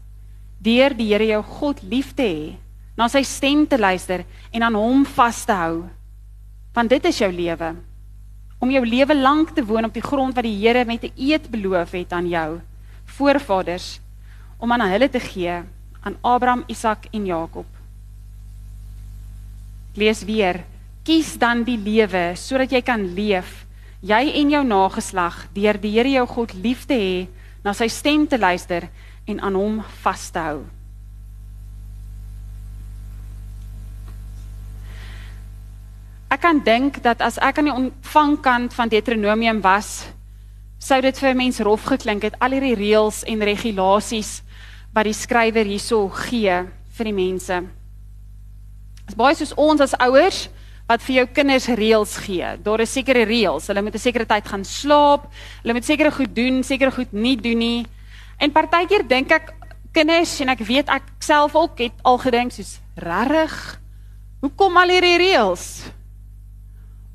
deur 0.64 0.96
die 0.96 1.10
Here 1.12 1.28
jou 1.28 1.42
God 1.60 1.84
lief 1.84 2.14
te 2.16 2.24
hê 2.24 2.56
na 2.98 3.10
sy 3.12 3.22
stem 3.28 3.66
te 3.68 3.78
luister 3.78 4.24
en 4.52 4.64
aan 4.66 4.78
hom 4.80 5.04
vas 5.18 5.44
te 5.46 5.54
hou. 5.54 5.84
Want 6.74 6.90
dit 6.90 7.06
is 7.06 7.20
jou 7.22 7.30
lewe. 7.30 7.76
Om 8.58 8.72
jou 8.74 8.82
lewe 8.86 9.16
lank 9.20 9.54
te 9.54 9.62
woon 9.62 9.86
op 9.86 9.94
die 9.94 10.02
grond 10.02 10.34
wat 10.34 10.48
die 10.48 10.58
Here 10.58 10.86
met 10.86 11.04
'n 11.04 11.14
eed 11.16 11.52
beloof 11.52 11.92
het 11.92 12.14
aan 12.14 12.28
jou 12.28 12.62
voorvaders 13.06 14.00
om 14.60 14.72
aan 14.72 14.90
hulle 14.90 15.10
te 15.10 15.20
gee 15.20 15.64
aan 16.02 16.18
Abraham, 16.22 16.64
Isak 16.68 17.06
en 17.12 17.26
Jakob. 17.26 17.66
Lees 19.96 20.24
weer 20.24 20.64
kies 21.04 21.38
dan 21.38 21.64
die 21.64 21.78
lewe 21.78 22.36
sodat 22.36 22.72
jy 22.72 22.82
kan 22.82 23.14
leef 23.14 23.67
jy 24.08 24.32
en 24.40 24.56
jou 24.56 24.64
nageslag 24.64 25.44
deur 25.56 25.80
die 25.82 25.92
Here 25.98 26.14
jou 26.16 26.26
God 26.32 26.56
lief 26.56 26.86
te 26.88 26.96
hê, 26.96 27.28
na 27.64 27.74
sy 27.76 27.90
stem 27.92 28.28
te 28.30 28.40
luister 28.40 28.88
en 29.28 29.42
aan 29.44 29.58
hom 29.60 29.80
vas 30.04 30.28
te 30.32 30.40
hou. 30.40 30.62
Ek 36.32 36.44
kan 36.44 36.60
dink 36.64 37.00
dat 37.04 37.24
as 37.24 37.40
ek 37.40 37.60
aan 37.60 37.70
die 37.70 37.76
ontvangkant 37.76 38.76
van 38.76 38.92
Deuteronomium 38.92 39.62
was, 39.64 40.06
sou 40.80 41.00
dit 41.02 41.20
vir 41.20 41.36
mense 41.40 41.64
rof 41.64 41.88
geklink 41.88 42.28
het 42.28 42.36
al 42.44 42.54
hierdie 42.56 42.76
reëls 42.78 43.24
en 43.28 43.44
regulasies 43.48 44.42
wat 44.94 45.08
die 45.08 45.16
skrywer 45.16 45.68
hierso 45.68 46.04
gee 46.28 46.60
vir 46.98 47.10
die 47.10 47.16
mense. 47.16 47.62
Dit 49.08 49.16
is 49.16 49.20
baie 49.20 49.36
soos 49.40 49.56
ons 49.56 49.84
as 49.84 49.96
ouers 50.04 50.46
wat 50.88 51.04
vir 51.04 51.16
jou 51.20 51.26
kinders 51.36 51.68
reëls 51.68 52.16
gee. 52.24 52.48
Daar 52.64 52.82
is 52.84 52.94
sekere 52.96 53.26
reëls. 53.28 53.68
Hulle 53.68 53.84
moet 53.84 53.96
'n 53.96 54.00
sekere 54.00 54.26
tyd 54.26 54.48
gaan 54.48 54.64
slaap. 54.64 55.28
Hulle 55.62 55.74
moet 55.74 55.86
sekere 55.86 56.12
goed 56.12 56.36
doen, 56.36 56.64
sekere 56.64 56.92
goed 56.92 57.12
nie 57.12 57.36
doen 57.36 57.58
nie. 57.58 57.86
En 58.40 58.52
partykeer 58.52 59.08
dink 59.08 59.32
ek 59.32 59.54
kinders 59.92 60.40
en 60.42 60.50
ek 60.50 60.60
weet 60.60 60.90
ek 60.90 61.04
self 61.20 61.56
ook 61.56 61.80
het 61.80 61.94
al 62.04 62.18
gedink 62.18 62.52
soos 62.52 62.80
regtig. 62.96 63.80
Hoekom 64.42 64.78
al 64.78 64.90
hierdie 64.90 65.18
reëls? 65.18 65.92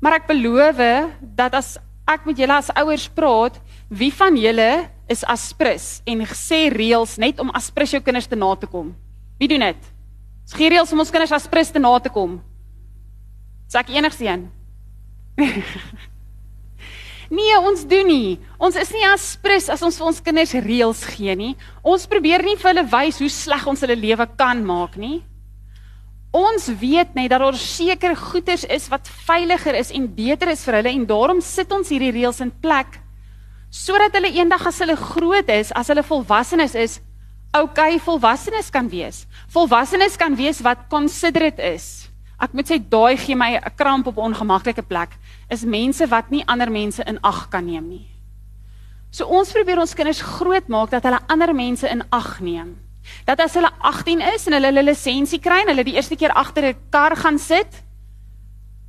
Maar 0.01 0.13
ek 0.19 0.27
beloof 0.27 0.77
dat 1.21 1.53
as 1.53 1.77
ek 2.05 2.25
met 2.25 2.37
julle 2.37 2.53
as 2.53 2.69
ouers 2.75 3.07
praat, 3.07 3.59
wie 3.89 4.11
van 4.11 4.35
julle 4.35 4.89
is 5.07 5.23
aspris 5.23 6.01
en 6.05 6.25
sê 6.25 6.67
reëls 6.73 7.17
net 7.17 7.39
om 7.39 7.49
aspris 7.49 7.91
jou 7.91 8.01
kinders 8.01 8.27
te 8.27 8.35
na 8.35 8.55
te 8.55 8.67
kom? 8.67 8.93
Wie 9.39 9.47
doen 9.47 9.59
dit? 9.59 9.91
Is 10.45 10.53
gee 10.53 10.69
reëls 10.69 10.91
om 10.91 10.99
ons 10.99 11.11
kinders 11.11 11.31
aspris 11.31 11.71
te 11.71 11.79
na 11.79 11.99
te 11.99 12.09
kom? 12.09 12.41
Is 13.73 13.79
ek 13.81 13.87
enigseen? 13.89 14.41
nee, 17.33 17.53
ons 17.57 17.81
doen 17.89 18.05
nie. 18.05 18.35
Ons 18.61 18.75
is 18.77 18.91
nie 18.93 19.01
aspris 19.09 19.65
as 19.73 19.81
ons 19.81 19.97
vir 19.97 20.09
ons 20.11 20.19
kinders 20.21 20.53
reëls 20.61 21.01
gee 21.15 21.33
nie. 21.33 21.55
Ons 21.81 22.05
probeer 22.05 22.45
nie 22.45 22.53
vir 22.53 22.69
hulle 22.69 22.83
wys 22.91 23.17
hoe 23.23 23.31
sleg 23.33 23.65
ons 23.71 23.81
hulle 23.81 23.97
lewe 23.97 24.27
kan 24.37 24.61
maak 24.61 24.93
nie. 25.01 25.23
Ons 26.37 26.69
weet 26.83 27.17
net 27.17 27.33
dat 27.33 27.41
daar 27.41 27.57
sekere 27.57 28.13
goeders 28.13 28.67
is 28.69 28.85
wat 28.93 29.09
veiliger 29.25 29.81
is 29.81 29.89
en 29.97 30.05
beter 30.21 30.53
is 30.53 30.61
vir 30.69 30.83
hulle 30.83 30.93
en 30.93 31.09
daarom 31.09 31.41
sit 31.41 31.73
ons 31.73 31.89
hierdie 31.89 32.13
reëls 32.13 32.45
in 32.45 32.53
plek 32.53 33.01
sodat 33.73 34.13
hulle 34.13 34.35
eendag 34.37 34.69
as 34.69 34.83
hulle 34.85 34.93
groot 34.93 35.49
is, 35.49 35.73
as 35.73 35.89
hulle 35.89 36.05
volwassenes 36.05 36.77
is, 36.77 36.99
okay 37.57 37.97
volwassenes 37.97 38.69
kan 38.69 38.85
wees. 38.85 39.25
Volwassenes 39.49 40.21
kan 40.21 40.37
wees 40.37 40.61
wat 40.61 40.85
considerate 40.93 41.73
is 41.73 42.12
ek 42.43 42.53
moet 42.53 42.67
sê 42.67 42.77
daai 42.77 43.17
gee 43.17 43.35
my 43.35 43.55
'n 43.55 43.75
kramp 43.75 44.07
op 44.07 44.17
'n 44.17 44.33
ongemaklike 44.33 44.83
plek 44.83 45.11
is 45.49 45.63
mense 45.63 46.05
wat 46.07 46.29
nie 46.29 46.43
ander 46.47 46.71
mense 46.71 47.03
in 47.07 47.19
ag 47.23 47.49
kan 47.49 47.65
neem 47.65 47.87
nie. 47.89 48.07
So 49.11 49.25
ons 49.25 49.51
probeer 49.51 49.79
ons 49.79 49.93
kinders 49.93 50.21
groot 50.21 50.67
maak 50.67 50.89
dat 50.89 51.03
hulle 51.03 51.19
ander 51.27 51.53
mense 51.53 51.89
in 51.89 52.03
ag 52.11 52.39
neem. 52.41 52.75
Dat 53.25 53.39
as 53.39 53.53
hulle 53.53 53.69
18 53.79 54.21
is 54.21 54.47
en 54.47 54.53
hulle 54.53 54.71
hulle 54.71 54.83
lisensie 54.83 55.39
kry 55.39 55.61
en 55.61 55.67
hulle 55.67 55.83
die 55.83 55.95
eerste 55.95 56.15
keer 56.15 56.31
agter 56.31 56.63
'n 56.63 56.75
kar 56.89 57.15
gaan 57.15 57.39
sit, 57.39 57.83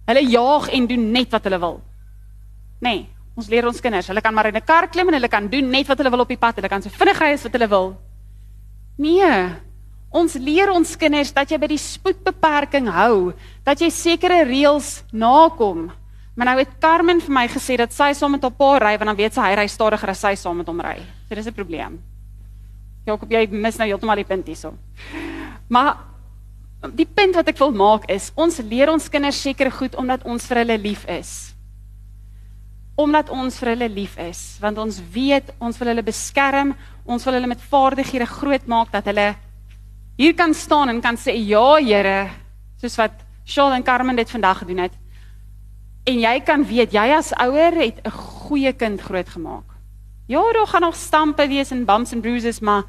hulle 0.07 0.25
jaag 0.31 0.69
en 0.69 0.87
doen 0.87 1.13
net 1.13 1.31
wat 1.31 1.45
hulle 1.45 1.59
wil. 1.59 1.83
Nee, 2.81 3.09
ons 3.37 3.49
leer 3.49 3.67
ons 3.67 3.81
kinders, 3.81 4.07
hulle 4.07 4.21
kan 4.21 4.35
maar 4.35 4.47
in 4.47 4.57
'n 4.57 4.65
kar 4.65 4.89
klim 4.89 5.09
en 5.09 5.15
hulle 5.15 5.29
kan 5.29 5.49
doen 5.49 5.71
net 5.71 5.87
wat 5.87 5.99
hulle 5.99 6.11
wil 6.11 6.21
op 6.21 6.29
die 6.29 6.39
pad, 6.39 6.57
hulle 6.57 6.69
kan 6.69 6.83
so 6.83 6.89
vinnig 6.89 7.21
ry 7.21 7.33
as 7.33 7.43
wat 7.43 7.53
hulle 7.53 7.69
wil. 7.69 7.97
Nee. 8.97 9.57
Ons 10.15 10.37
leer 10.39 10.71
ons 10.71 10.95
kinders 10.95 11.33
dat 11.35 11.51
jy 11.51 11.59
by 11.59 11.69
die 11.73 11.81
spoedbeperking 11.81 12.87
hou, 12.95 13.33
dat 13.67 13.81
jy 13.83 13.91
sekere 13.91 14.45
reëls 14.47 15.01
nakom. 15.11 15.89
Maar 16.39 16.53
nou 16.53 16.57
het 16.61 16.79
Carmen 16.83 17.21
vir 17.23 17.35
my 17.35 17.45
gesê 17.51 17.77
dat 17.79 17.95
sy 17.95 18.13
saam 18.15 18.35
met 18.37 18.43
haar 18.47 18.55
pa 18.55 18.71
ry 18.83 18.95
want 18.99 19.11
dan 19.11 19.19
weet 19.19 19.35
sy 19.35 19.43
hy 19.43 19.55
ry 19.59 19.67
stadiger 19.71 20.11
as 20.11 20.23
sy 20.23 20.35
saam 20.39 20.61
met 20.63 20.71
hom 20.71 20.83
ry. 20.83 21.01
So 21.29 21.35
dis 21.35 21.47
'n 21.47 21.55
probleem. 21.55 21.99
Jakob, 23.07 23.31
jy 23.31 23.47
mis 23.51 23.77
nou 23.77 23.87
heeltemal 23.87 24.17
die 24.17 24.25
punt 24.25 24.47
hierso. 24.47 24.75
Maar 25.69 25.97
die 26.95 27.07
punt 27.07 27.35
wat 27.35 27.49
ek 27.49 27.59
wil 27.59 27.73
maak 27.73 28.09
is, 28.11 28.33
ons 28.37 28.59
leer 28.59 28.91
ons 28.93 29.09
kinders 29.09 29.41
seker 29.41 29.71
goed 29.71 29.95
omdat 29.97 30.25
ons 30.25 30.47
vir 30.47 30.57
hulle 30.59 30.79
lief 30.79 31.05
is. 31.09 31.55
Omdat 32.97 33.31
ons 33.31 33.59
vir 33.59 33.69
hulle 33.69 33.89
lief 33.89 34.19
is, 34.19 34.59
want 34.61 34.79
ons 34.79 35.01
weet 35.13 35.51
ons 35.59 35.79
wil 35.79 35.89
hulle 35.89 36.03
beskerm, 36.03 36.75
ons 37.05 37.25
wil 37.25 37.35
hulle 37.35 37.47
met 37.47 37.61
vaardighede 37.61 38.27
grootmaak 38.27 38.93
dat 38.93 39.05
hulle 39.05 39.35
hier 40.17 40.35
kan 40.35 40.55
staan 40.55 40.89
en 40.89 41.01
kan 41.01 41.17
sê 41.17 41.35
ja, 41.37 41.77
Here, 41.83 42.31
soos 42.81 42.97
wat 42.97 43.25
Shaul 43.45 43.73
en 43.73 43.83
Carmen 43.83 44.17
dit 44.17 44.31
vandag 44.31 44.59
gedoen 44.59 44.85
het. 44.87 44.93
En 46.05 46.21
jy 46.21 46.41
kan 46.45 46.65
weet 46.69 46.93
jy 46.93 47.07
as 47.17 47.33
ouer 47.41 47.73
het 47.81 48.01
'n 48.05 48.11
goeie 48.11 48.73
kind 48.73 49.01
grootgemaak. 49.01 49.65
Ja, 50.27 50.41
daar 50.53 50.67
gaan 50.67 50.81
nog 50.81 50.97
stampe 50.97 51.49
wees 51.49 51.71
en 51.71 51.85
bumps 51.85 52.13
and 52.13 52.23
bruises, 52.23 52.61
maar 52.61 52.85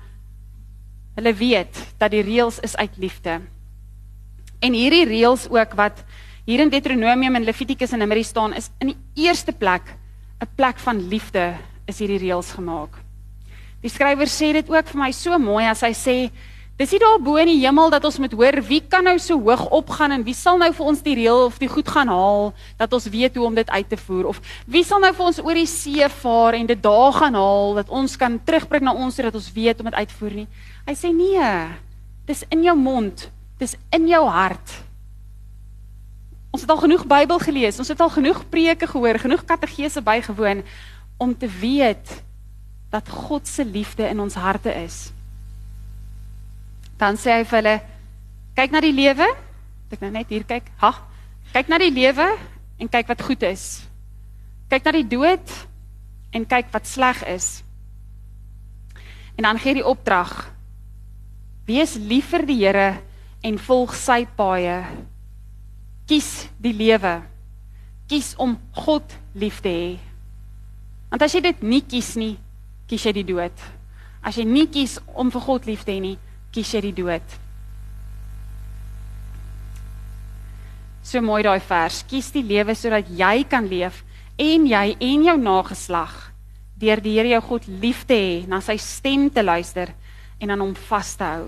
hulle 1.16 1.34
weet 1.34 1.94
dat 1.98 2.12
die 2.12 2.22
reëls 2.22 2.60
is 2.60 2.76
uit 2.76 2.98
liefde. 2.98 3.42
En 4.60 4.74
hierdie 4.74 5.06
reëls 5.06 5.50
ook 5.50 5.74
wat 5.74 6.04
hier 6.46 6.60
in 6.60 6.70
Deuteronomium 6.70 7.36
en 7.36 7.44
Levitikus 7.44 7.92
en 7.92 8.00
Numeri 8.00 8.24
staan 8.24 8.54
is 8.54 8.70
in 8.80 8.88
die 8.88 8.98
eerste 9.26 9.52
plek 9.52 9.96
'n 10.42 10.48
plek 10.56 10.78
van 10.78 11.08
liefde 11.08 11.56
is 11.86 12.00
hierdie 12.00 12.20
reëls 12.20 12.52
gemaak. 12.52 12.98
Die 13.82 13.90
skrywer 13.90 14.28
sê 14.28 14.54
dit 14.54 14.70
ook 14.70 14.88
vir 14.88 15.00
my 15.00 15.12
so 15.12 15.38
mooi 15.40 15.66
as 15.66 15.82
hy 15.82 15.94
sê 15.94 16.32
dis 16.76 16.92
nie 16.92 17.00
daar 17.00 17.22
bo 17.24 17.38
in 17.40 17.48
die 17.48 17.62
hemel 17.62 17.90
dat 17.94 18.04
ons 18.04 18.18
moet 18.20 18.34
hoor 18.36 18.60
wie 18.68 18.82
kan 18.82 19.06
nou 19.08 19.16
so 19.20 19.38
hoog 19.40 19.70
opgaan 19.72 20.12
en 20.12 20.26
wie 20.28 20.36
sal 20.36 20.60
nou 20.60 20.72
vir 20.76 20.90
ons 20.92 21.04
die 21.06 21.16
reël 21.16 21.46
of 21.46 21.60
die 21.62 21.72
goed 21.72 21.88
gaan 21.88 22.12
haal 22.12 22.52
dat 22.78 22.94
ons 22.94 23.08
weet 23.14 23.36
hoe 23.36 23.46
om 23.48 23.56
dit 23.56 23.70
uit 23.70 23.90
te 23.90 23.98
voer 23.98 24.28
of 24.34 24.42
wie 24.68 24.84
sal 24.84 25.00
nou 25.00 25.14
vir 25.16 25.26
ons 25.30 25.40
oor 25.40 25.56
die 25.56 25.70
see 25.72 26.10
vaar 26.20 26.58
en 26.60 26.68
dit 26.68 26.82
daar 26.84 27.16
gaan 27.16 27.40
haal 27.40 27.80
dat 27.80 27.90
ons 27.90 28.18
kan 28.20 28.36
terugbring 28.44 28.84
na 28.84 28.96
ons 28.96 29.16
sodat 29.16 29.36
ons 29.40 29.52
weet 29.56 29.80
om 29.80 29.88
dit 29.88 29.96
uit 29.96 30.10
te 30.12 30.18
voer 30.20 30.36
nie. 30.44 30.48
Hy 30.86 30.96
sê 31.00 31.12
nee. 31.16 31.52
Dis 32.28 32.44
in 32.52 32.66
jou 32.66 32.76
mond. 32.78 33.28
Dis 33.62 33.76
in 33.96 34.10
jou 34.10 34.24
hart. 34.28 34.74
Ons 36.56 36.64
het 36.64 36.72
al 36.72 36.82
genoeg 36.84 37.04
Bybel 37.08 37.40
gelees, 37.44 37.80
ons 37.80 37.90
het 37.92 38.00
al 38.00 38.12
genoeg 38.14 38.46
preke 38.52 38.88
gehoor, 38.88 39.20
genoeg 39.20 39.44
katekese 39.48 40.04
bygewoon 40.04 40.64
om 41.20 41.34
te 41.36 41.50
weet 41.52 42.22
dat 42.92 43.10
God 43.12 43.48
se 43.48 43.66
liefde 43.66 44.08
in 44.08 44.24
ons 44.24 44.38
harte 44.40 44.72
is. 44.72 45.15
Dan 47.00 47.20
sê 47.20 47.40
hy 47.40 47.44
vir 47.44 47.58
hulle: 47.60 47.76
"Kyk 48.56 48.72
na 48.72 48.82
die 48.82 48.94
lewe." 48.96 49.28
Ek 49.92 50.02
nou 50.02 50.12
net 50.12 50.30
hier 50.30 50.44
kyk. 50.44 50.72
Ha. 50.82 50.92
Kyk 51.54 51.70
na 51.70 51.78
die 51.78 51.92
lewe 51.92 52.38
en 52.80 52.90
kyk 52.90 53.08
wat 53.08 53.22
goed 53.22 53.44
is. 53.44 53.86
Kyk 54.70 54.86
na 54.86 54.92
die 54.92 55.08
dood 55.08 55.52
en 56.34 56.46
kyk 56.46 56.74
wat 56.74 56.88
sleg 56.88 57.24
is. 57.28 57.64
En 59.38 59.44
dan 59.44 59.60
gee 59.60 59.74
hy 59.74 59.80
die 59.82 59.88
opdrag: 59.88 60.52
Wees 61.68 61.96
lief 61.96 62.32
vir 62.34 62.46
die 62.46 62.60
Here 62.66 63.02
en 63.44 63.58
volg 63.58 63.94
sy 63.96 64.26
paaie 64.26 64.84
kies 66.06 66.48
die 66.62 66.74
lewe. 66.74 67.20
Kies 68.10 68.34
om 68.38 68.56
God 68.78 69.16
lief 69.34 69.62
te 69.66 69.72
hê. 69.74 69.94
Want 71.10 71.26
as 71.26 71.34
jy 71.34 71.42
dit 71.46 71.64
nie 71.66 71.82
kies 71.82 72.14
nie, 72.20 72.36
kies 72.90 73.06
jy 73.08 73.16
die 73.18 73.28
dood. 73.28 73.66
As 74.26 74.38
jy 74.38 74.46
nie 74.46 74.68
kies 74.70 74.98
om 75.18 75.32
vir 75.34 75.46
God 75.46 75.66
lief 75.70 75.86
te 75.86 75.96
hê 75.96 76.02
nie, 76.02 76.18
kies 76.56 76.72
jy 76.72 76.82
die 76.88 76.96
dood. 77.04 77.36
So 81.06 81.22
mooi 81.22 81.44
daai 81.46 81.60
vers. 81.62 82.02
Kies 82.08 82.32
die 82.34 82.44
lewe 82.44 82.74
sodat 82.74 83.12
jy 83.12 83.44
kan 83.50 83.68
leef 83.70 84.02
en 84.42 84.66
jy 84.68 84.96
en 84.96 85.28
jou 85.30 85.36
nageslag 85.38 86.16
deur 86.76 87.00
die 87.00 87.14
Here 87.16 87.30
jou 87.36 87.42
God 87.42 87.68
lief 87.82 88.04
te 88.08 88.16
hê, 88.18 88.32
na 88.52 88.60
sy 88.60 88.76
stem 88.82 89.30
te 89.32 89.44
luister 89.44 89.94
en 90.44 90.52
aan 90.52 90.64
hom 90.64 90.74
vas 90.90 91.14
te 91.16 91.24
hou. 91.24 91.46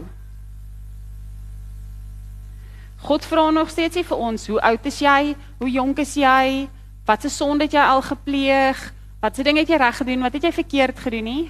God 3.07 3.27
vra 3.27 3.49
nog 3.51 3.69
steeds 3.69 3.99
vir 4.07 4.23
ons 4.23 4.47
hoe 4.49 4.61
oud 4.71 4.87
is 4.87 5.01
jy, 5.03 5.35
hoe 5.59 5.69
jonk 5.69 5.99
is 6.01 6.15
jy, 6.17 6.67
wat 7.07 7.23
se 7.23 7.31
sonde 7.31 7.67
het 7.67 7.75
jy 7.75 7.83
al 7.83 8.01
gepleeg, 8.07 8.79
wat 9.21 9.35
se 9.35 9.43
ding 9.45 9.59
het 9.59 9.69
jy 9.69 9.77
reg 9.79 9.99
gedoen, 9.99 10.23
wat 10.25 10.39
het 10.39 10.47
jy 10.47 10.53
verkeerd 10.55 11.03
gedoen 11.03 11.27
nie? 11.27 11.43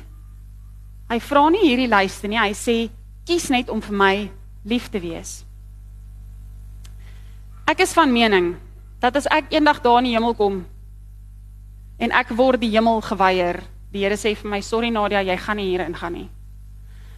Hy 1.07 1.19
vra 1.23 1.45
nie 1.53 1.63
hierdie 1.63 1.91
lyste 1.91 2.27
nie, 2.27 2.39
hy 2.41 2.51
sê 2.57 2.77
kies 3.27 3.49
net 3.51 3.69
om 3.69 3.81
vir 3.83 3.95
my 3.95 4.13
lief 4.63 4.87
te 4.89 5.01
wees. 5.03 5.43
Ek 7.67 7.83
is 7.83 7.93
van 7.93 8.11
mening 8.11 8.55
dat 9.03 9.19
as 9.19 9.27
ek 9.27 9.51
eendag 9.51 9.81
daar 9.83 9.99
in 9.99 10.09
die 10.09 10.15
hemel 10.15 10.33
kom 10.33 10.63
en 11.99 12.15
ek 12.15 12.31
word 12.37 12.61
die 12.61 12.71
hemel 12.71 13.01
geweier, 13.01 13.61
die 13.91 14.05
Here 14.05 14.15
sê 14.15 14.35
vir 14.35 14.49
my 14.49 14.61
sorry 14.61 14.89
Nadia, 14.89 15.21
jy 15.21 15.37
gaan 15.37 15.57
nie 15.59 15.69
hier 15.71 15.85
ingaan 15.87 16.13
nie 16.13 16.29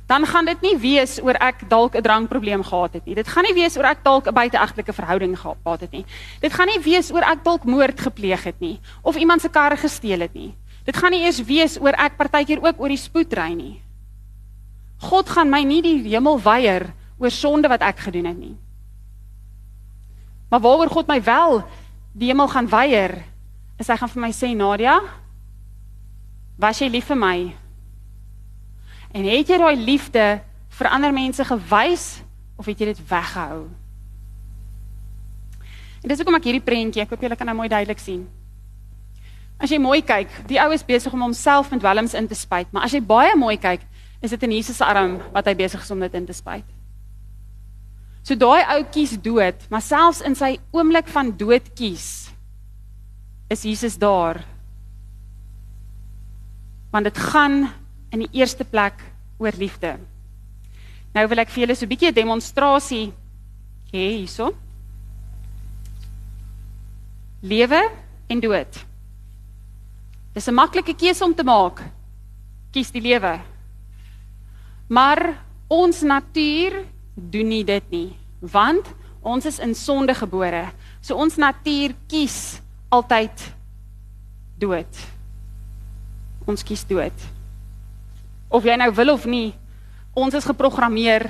dan 0.10 0.26
gaan 0.26 0.46
dit 0.46 0.62
nie 0.66 0.78
wees 0.82 1.20
oor 1.22 1.38
ek 1.38 1.68
dalk 1.70 1.94
'n 1.96 2.02
drankprobleem 2.02 2.64
gehad 2.64 2.94
het 2.94 3.06
nie. 3.06 3.16
Dit 3.16 3.28
gaan 3.28 3.46
nie 3.46 3.54
wees 3.54 3.78
oor 3.78 3.86
ek 3.86 4.04
dalk 4.04 4.28
'n 4.28 4.34
buiteegtelike 4.34 4.94
verhouding 4.94 5.38
gehad 5.40 5.82
het 5.82 5.92
nie. 5.92 6.06
Dit 6.42 6.54
gaan 6.54 6.68
nie 6.68 6.82
wees 6.82 7.12
oor 7.12 7.22
ek 7.22 7.44
dalk 7.44 7.64
moord 7.64 8.00
gepleeg 8.00 8.44
het 8.44 8.60
nie 8.60 8.80
of 9.04 9.16
iemand 9.16 9.42
se 9.42 9.50
kar 9.50 9.78
gesteel 9.78 10.20
het 10.20 10.34
nie. 10.34 10.56
Dit 10.86 10.98
gaan 10.98 11.12
nie 11.12 11.22
eers 11.22 11.46
wees 11.46 11.78
oor 11.82 11.94
ek 11.94 12.18
partykeer 12.18 12.66
ook 12.66 12.80
oor 12.80 12.88
die 12.88 12.98
spoed 12.98 13.34
ry 13.34 13.54
nie. 13.54 13.82
God 15.00 15.30
gaan 15.32 15.52
my 15.52 15.62
nie 15.64 15.82
die 15.84 15.98
hemel 16.10 16.40
weier 16.44 16.90
oor 17.20 17.32
sonde 17.32 17.72
wat 17.72 17.84
ek 17.88 18.08
gedoen 18.08 18.28
het 18.28 18.40
nie. 18.40 18.56
Maar 20.50 20.64
waaroor 20.64 20.92
God 20.92 21.08
my 21.08 21.20
wel 21.24 21.62
die 22.18 22.32
hemel 22.32 22.50
gaan 22.52 22.68
weier, 22.70 23.20
is 23.80 23.88
hy 23.88 23.96
gaan 23.96 24.12
vir 24.12 24.24
my 24.24 24.32
sê 24.36 24.50
Nadia, 24.58 24.98
was 26.60 26.82
jy 26.82 26.90
lief 26.92 27.08
vir 27.12 27.20
my? 27.20 27.36
En 29.16 29.28
het 29.30 29.50
jy 29.50 29.60
daai 29.62 29.78
liefde 29.78 30.26
vir 30.80 30.90
ander 30.92 31.14
mense 31.16 31.46
gewys 31.46 32.08
of 32.60 32.68
het 32.68 32.82
jy 32.82 32.90
dit 32.92 33.06
weggehou? 33.10 33.70
En 36.00 36.12
dis 36.12 36.20
hoekom 36.20 36.38
ek 36.40 36.50
hierdie 36.50 36.64
prentjie, 36.64 37.04
ek 37.04 37.14
hoop 37.14 37.24
julle 37.24 37.38
kan 37.40 37.48
nou 37.50 37.58
mooi 37.60 37.70
duidelik 37.72 38.02
sien. 38.02 38.26
As 39.60 39.72
jy 39.72 39.80
mooi 39.84 40.00
kyk, 40.06 40.32
die 40.48 40.60
ou 40.64 40.70
is 40.72 40.86
besig 40.88 41.14
om 41.16 41.26
homself 41.28 41.72
met 41.72 41.82
dwelms 41.84 42.16
in 42.16 42.28
te 42.28 42.38
spuit, 42.38 42.70
maar 42.72 42.88
as 42.88 42.96
jy 42.96 43.02
baie 43.04 43.36
mooi 43.36 43.58
kyk, 43.60 43.84
is 44.22 44.34
dit 44.36 44.44
in 44.44 44.52
Jesus 44.52 44.78
se 44.78 44.86
arm 44.86 45.18
wat 45.34 45.48
hy 45.48 45.56
besig 45.56 45.82
is 45.82 45.92
om 45.92 46.00
dit 46.04 46.14
in 46.14 46.26
te 46.28 46.36
spuit. 46.36 46.68
So 48.24 48.36
daai 48.36 48.62
ou 48.76 48.84
kies 48.92 49.16
dood, 49.24 49.64
maar 49.72 49.82
selfs 49.82 50.22
in 50.26 50.36
sy 50.36 50.58
oomblik 50.76 51.08
van 51.10 51.32
dood 51.38 51.72
kies, 51.78 52.30
is 53.50 53.64
Jesus 53.66 53.98
daar. 53.98 54.44
Want 56.92 57.08
dit 57.08 57.22
gaan 57.32 57.70
in 58.14 58.26
die 58.26 58.32
eerste 58.42 58.66
plek 58.68 59.00
oor 59.40 59.56
liefde. 59.58 59.96
Nou 61.16 61.26
wil 61.32 61.42
ek 61.42 61.50
vir 61.50 61.64
julle 61.64 61.76
so 61.76 61.86
'n 61.86 61.90
bietjie 61.90 62.10
'n 62.12 62.14
demonstrasie 62.14 63.14
hê 63.94 64.20
hierso. 64.20 64.54
Lewe 67.42 67.82
en 68.30 68.40
dood. 68.40 68.86
Dis 70.34 70.48
'n 70.48 70.54
maklike 70.54 70.94
keuse 70.94 71.24
om 71.24 71.34
te 71.34 71.44
maak. 71.44 71.82
Kies 72.72 72.92
die 72.92 73.02
lewe. 73.02 73.40
Maar 74.90 75.38
ons 75.70 76.02
natuur 76.02 76.82
doen 77.14 77.52
nie 77.54 77.64
dit 77.64 77.92
nie, 77.94 78.10
want 78.42 78.88
ons 79.22 79.46
is 79.46 79.60
in 79.62 79.76
sonde 79.78 80.16
gebore. 80.18 80.66
So 81.02 81.16
ons 81.16 81.38
natuur 81.38 81.94
kies 82.10 82.60
altyd 82.90 83.50
dood. 84.60 85.04
Ons 86.50 86.66
kies 86.66 86.82
dood 86.90 87.30
of 88.50 88.66
jy 88.66 88.76
nou 88.82 88.90
wil 88.98 89.14
of 89.14 89.26
nie, 89.30 89.54
ons 90.18 90.34
is 90.34 90.48
geprogrammeer 90.50 91.30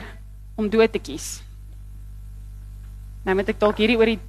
om 0.60 0.70
dood 0.72 0.92
te 0.92 1.02
kies. 1.04 1.40
Nou 3.28 3.36
moet 3.36 3.52
ek 3.52 3.60
dalk 3.60 3.80
hierdie 3.80 4.00
oor 4.00 4.10
die 4.10 4.20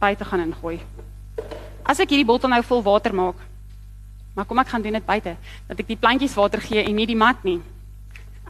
buite 0.00 0.28
gaan 0.28 0.44
ingooi. 0.44 0.76
As 1.84 2.00
ek 2.00 2.12
hierdie 2.12 2.28
bottel 2.28 2.52
nou 2.52 2.60
vol 2.64 2.84
water 2.84 3.16
maak, 3.16 3.40
maar 4.36 4.46
kom 4.48 4.60
ek 4.60 4.70
gaan 4.72 4.84
doen 4.84 4.98
dit 4.98 5.06
buite, 5.06 5.36
dat 5.68 5.80
ek 5.80 5.88
die 5.88 6.00
plantjies 6.00 6.36
water 6.36 6.60
gee 6.60 6.84
en 6.84 6.96
nie 6.96 7.08
die 7.08 7.18
mat 7.18 7.40
nie. 7.46 7.60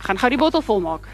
Gaan 0.05 0.19
gou 0.19 0.29
die 0.29 0.39
bottel 0.39 0.61
vol 0.63 0.81
maak. 0.85 1.07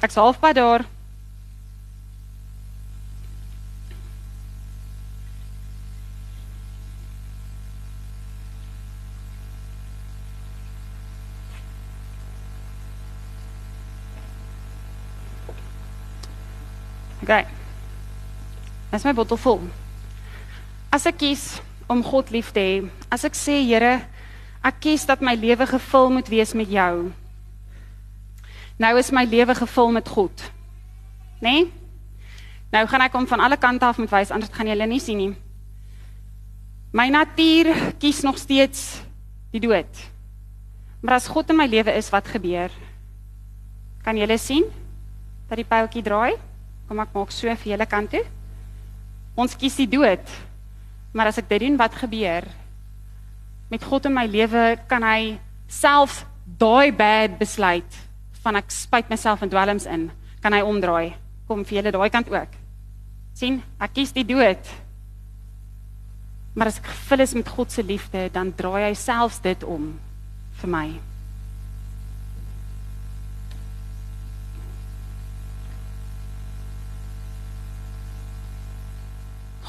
Ek's 0.00 0.14
halfpad 0.14 0.54
daar. 0.54 0.95
OK. 17.26 17.46
Dis 18.92 19.02
my 19.02 19.12
bottel 19.18 19.38
vol. 19.42 19.64
As 20.94 21.08
ek 21.10 21.18
kies 21.24 21.56
om 21.90 22.04
God 22.06 22.30
lief 22.30 22.52
te 22.54 22.62
hê, 22.62 22.76
as 23.10 23.26
ek 23.26 23.34
sê 23.34 23.56
Here, 23.66 23.96
ek 24.62 24.78
kies 24.84 25.08
dat 25.10 25.24
my 25.26 25.34
lewe 25.34 25.66
gevul 25.66 26.14
moet 26.14 26.30
wees 26.30 26.54
met 26.54 26.70
jou. 26.70 27.10
Nou 28.78 28.92
is 29.00 29.10
my 29.10 29.26
lewe 29.26 29.58
gevul 29.58 29.90
met 29.98 30.06
God. 30.06 30.46
Né? 31.42 31.50
Nee? 31.50 31.66
Nou 32.70 32.86
gaan 32.86 33.06
ek 33.08 33.18
hom 33.18 33.26
van 33.26 33.42
alle 33.42 33.58
kante 33.58 33.86
af 33.90 33.98
moet 33.98 34.14
wys 34.14 34.30
anders 34.34 34.54
gaan 34.54 34.70
jy 34.70 34.74
hulle 34.76 34.86
nie 34.90 35.02
sien 35.02 35.18
nie. 35.18 35.34
My 36.94 37.10
natuur 37.10 37.74
kies 37.98 38.22
nog 38.22 38.38
steeds 38.38 39.00
die 39.50 39.66
dood. 39.66 39.90
Maar 41.02 41.18
as 41.18 41.26
God 41.30 41.50
in 41.50 41.58
my 41.58 41.66
lewe 41.66 41.90
is, 41.98 42.10
wat 42.14 42.30
gebeur? 42.30 42.70
Kan 44.06 44.18
julle 44.18 44.38
sien 44.38 44.66
dat 45.50 45.58
die 45.58 45.66
pyltjie 45.66 46.06
draai? 46.06 46.36
Kom 46.86 47.00
ek 47.02 47.14
maak 47.14 47.32
so 47.34 47.50
vir 47.50 47.72
julle 47.72 47.86
kant 47.90 48.12
toe. 48.14 48.22
Ons 49.36 49.56
kies 49.58 49.76
die 49.80 49.88
dood. 49.90 50.22
Maar 51.16 51.32
as 51.32 51.40
ek 51.40 51.48
dit 51.50 51.64
doen, 51.64 51.78
wat 51.80 51.96
gebeur? 51.98 52.46
Met 53.70 53.84
God 53.84 54.06
in 54.06 54.14
my 54.14 54.26
lewe 54.30 54.76
kan 54.88 55.02
hy 55.02 55.36
self 55.66 56.24
daai 56.46 56.92
bad 56.94 57.38
besluit 57.40 57.98
van 58.44 58.60
ek 58.60 58.70
spyt 58.70 59.10
myself 59.10 59.42
in 59.42 59.50
dwelms 59.50 59.88
in, 59.90 60.06
kan 60.40 60.54
hy 60.54 60.62
omdraai. 60.62 61.16
Kom 61.48 61.64
vir 61.66 61.80
julle 61.80 61.94
daai 61.96 62.10
kant 62.14 62.30
ook. 62.30 62.62
sien, 63.36 63.58
ek 63.80 63.92
kies 63.98 64.14
die 64.16 64.24
dood. 64.24 64.70
Maar 66.56 66.70
as 66.70 66.78
ek 66.80 66.86
gevul 66.88 67.20
is 67.20 67.34
met 67.36 67.50
God 67.52 67.72
se 67.72 67.82
liefde, 67.84 68.30
dan 68.32 68.54
draai 68.56 68.86
hy 68.86 68.94
selfs 68.96 69.42
dit 69.44 69.64
om 69.68 69.90
vir 70.62 70.70
my. 70.72 70.86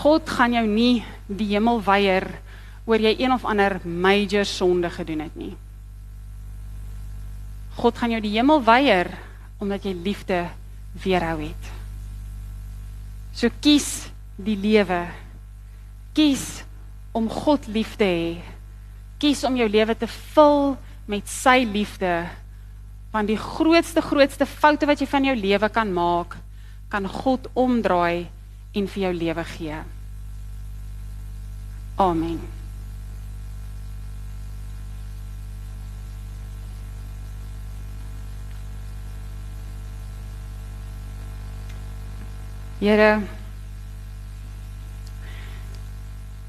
God 0.08 0.30
gaan 0.32 0.54
jou 0.56 0.64
nie 0.64 1.04
die 1.28 1.50
hemel 1.50 1.82
weier 1.84 2.30
oor 2.88 3.02
jy 3.04 3.12
een 3.20 3.34
of 3.36 3.44
ander 3.44 3.82
major 3.84 4.48
sonde 4.48 4.88
gedoen 4.94 5.26
het 5.26 5.34
nie. 5.36 5.52
God 7.76 7.98
gaan 8.00 8.14
jou 8.16 8.22
die 8.24 8.32
hemel 8.38 8.62
weier 8.64 9.10
omdat 9.60 9.84
jy 9.84 9.92
liefde 10.06 10.46
weerhou 11.04 11.42
het. 11.42 11.68
So 13.36 13.52
kies 13.60 14.08
die 14.40 14.56
lewe. 14.56 15.02
Kies 16.16 16.46
om 17.12 17.28
God 17.28 17.68
lief 17.68 17.98
te 18.00 18.08
hê. 18.08 18.32
Kies 19.20 19.44
om 19.44 19.60
jou 19.60 19.68
lewe 19.68 19.98
te 20.00 20.08
vul 20.08 20.78
met 21.12 21.28
sy 21.28 21.66
liefde. 21.68 22.14
Want 23.12 23.28
die 23.28 23.42
grootste 23.42 24.06
grootste 24.06 24.48
foute 24.48 24.88
wat 24.88 25.04
jy 25.04 25.12
van 25.12 25.28
jou 25.34 25.36
lewe 25.36 25.74
kan 25.74 25.92
maak, 25.92 26.40
kan 26.88 27.12
God 27.12 27.52
omdraai 27.60 28.30
en 28.72 28.88
vir 28.88 29.08
jou 29.10 29.16
lewe 29.26 29.48
gee. 29.58 29.84
Amen. 31.98 32.40
Here 42.80 43.22